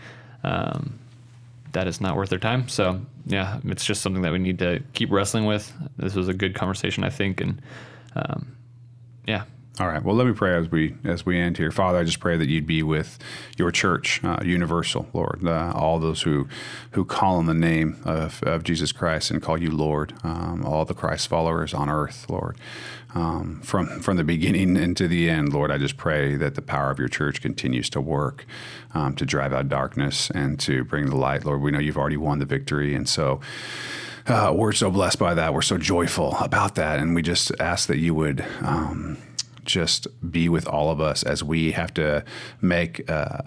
[0.44, 0.98] um,
[1.72, 2.68] that it's not worth their time?
[2.68, 5.72] So, yeah, it's just something that we need to keep wrestling with.
[5.96, 7.40] This was a good conversation, I think.
[7.40, 7.62] And
[8.16, 8.56] um,
[9.26, 9.44] yeah,
[9.80, 10.02] All right.
[10.04, 11.70] Well, let me pray as we as we end here.
[11.70, 13.18] Father, I just pray that you'd be with
[13.56, 15.40] your church, uh, universal, Lord.
[15.46, 16.46] Uh, all those who
[16.90, 20.12] who call on the name of, of Jesus Christ and call you Lord.
[20.24, 22.58] Um, all the Christ followers on earth, Lord.
[23.14, 26.90] Um, from from the beginning into the end, Lord, I just pray that the power
[26.90, 28.46] of your church continues to work
[28.94, 31.60] um, to drive out darkness and to bring the light, Lord.
[31.60, 33.40] We know you've already won the victory, and so
[34.26, 35.52] uh, we're so blessed by that.
[35.52, 37.00] We're so joyful about that.
[37.00, 39.18] And we just ask that you would um,
[39.64, 42.24] just be with all of us as we have to
[42.60, 43.38] make uh,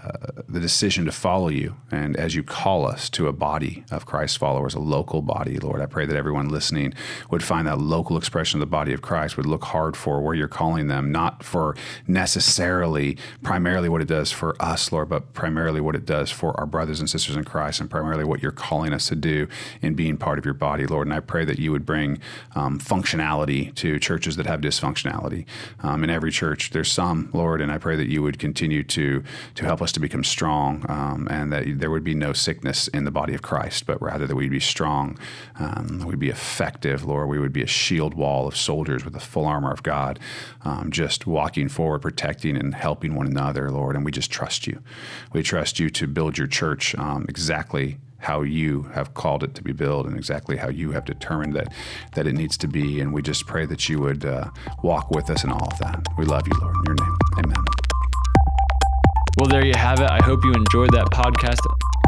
[0.47, 1.75] the decision to follow you.
[1.91, 5.81] And as you call us to a body of Christ followers, a local body, Lord,
[5.81, 6.93] I pray that everyone listening
[7.29, 10.33] would find that local expression of the body of Christ, would look hard for where
[10.35, 11.75] you're calling them, not for
[12.07, 16.65] necessarily primarily what it does for us, Lord, but primarily what it does for our
[16.65, 19.47] brothers and sisters in Christ, and primarily what you're calling us to do
[19.81, 21.07] in being part of your body, Lord.
[21.07, 22.19] And I pray that you would bring
[22.55, 25.45] um, functionality to churches that have dysfunctionality
[25.81, 26.69] um, in every church.
[26.69, 29.23] There's some, Lord, and I pray that you would continue to
[29.55, 33.05] to help us to become strong, um, and that there would be no sickness in
[33.05, 35.17] the body of Christ, but rather that we'd be strong,
[35.59, 37.27] um, we'd be effective, Lord.
[37.27, 40.19] We would be a shield wall of soldiers with the full armor of God,
[40.61, 43.95] um, just walking forward, protecting and helping one another, Lord.
[43.95, 44.81] And we just trust you.
[45.33, 49.61] We trust you to build your church um, exactly how you have called it to
[49.61, 51.73] be built and exactly how you have determined that
[52.13, 52.99] that it needs to be.
[52.99, 54.49] And we just pray that you would uh,
[54.83, 56.05] walk with us in all of that.
[56.17, 56.75] We love you, Lord.
[56.75, 57.74] In your name, Amen.
[59.37, 60.09] Well, there you have it.
[60.09, 61.59] I hope you enjoyed that podcast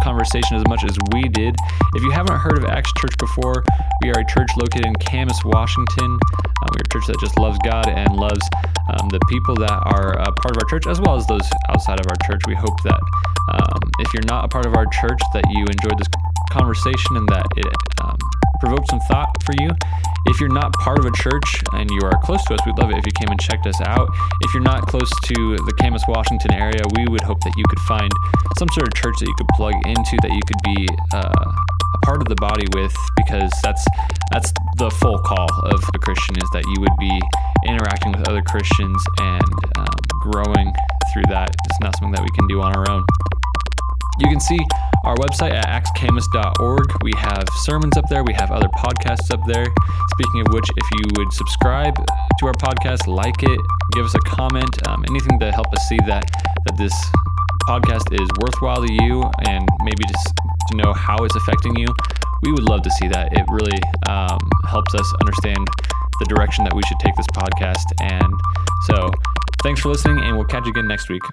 [0.01, 1.55] conversation as much as we did.
[1.93, 3.65] If you haven't heard of Acts Church before,
[4.01, 6.05] we are a church located in Camas, Washington.
[6.07, 8.47] Um, we're a church that just loves God and loves
[8.87, 11.99] um, the people that are a part of our church, as well as those outside
[11.99, 12.47] of our church.
[12.47, 12.99] We hope that
[13.51, 16.07] um, if you're not a part of our church, that you enjoyed this
[16.49, 17.67] conversation and that it
[18.01, 18.17] um,
[18.59, 19.71] provoked some thought for you.
[20.27, 22.91] If you're not part of a church and you are close to us, we'd love
[22.91, 24.09] it if you came and checked us out.
[24.41, 27.79] If you're not close to the Camas, Washington area, we would hope that you could
[27.87, 28.11] find
[28.59, 31.53] some sort of church that you could plug into, that you could be uh,
[31.95, 33.85] a part of the body with, because that's
[34.31, 37.15] that's the full call of a Christian is that you would be
[37.65, 40.73] interacting with other Christians and um, growing
[41.13, 41.55] through that.
[41.65, 43.05] It's not something that we can do on our own.
[44.19, 44.59] You can see
[45.03, 47.03] our website at actscamas.org.
[47.03, 49.65] We have sermons up there, we have other podcasts up there.
[50.11, 53.59] Speaking of which, if you would subscribe to our podcast, like it,
[53.93, 56.25] give us a comment, um, anything to help us see that
[56.65, 56.93] that this
[57.67, 60.33] podcast is worthwhile to you and maybe just
[60.69, 61.87] to know how it's affecting you,
[62.43, 63.33] we would love to see that.
[63.33, 65.67] It really um, helps us understand
[66.19, 67.85] the direction that we should take this podcast.
[68.01, 68.33] And
[68.85, 69.11] so,
[69.63, 71.23] thanks for listening, and we'll catch you again next week.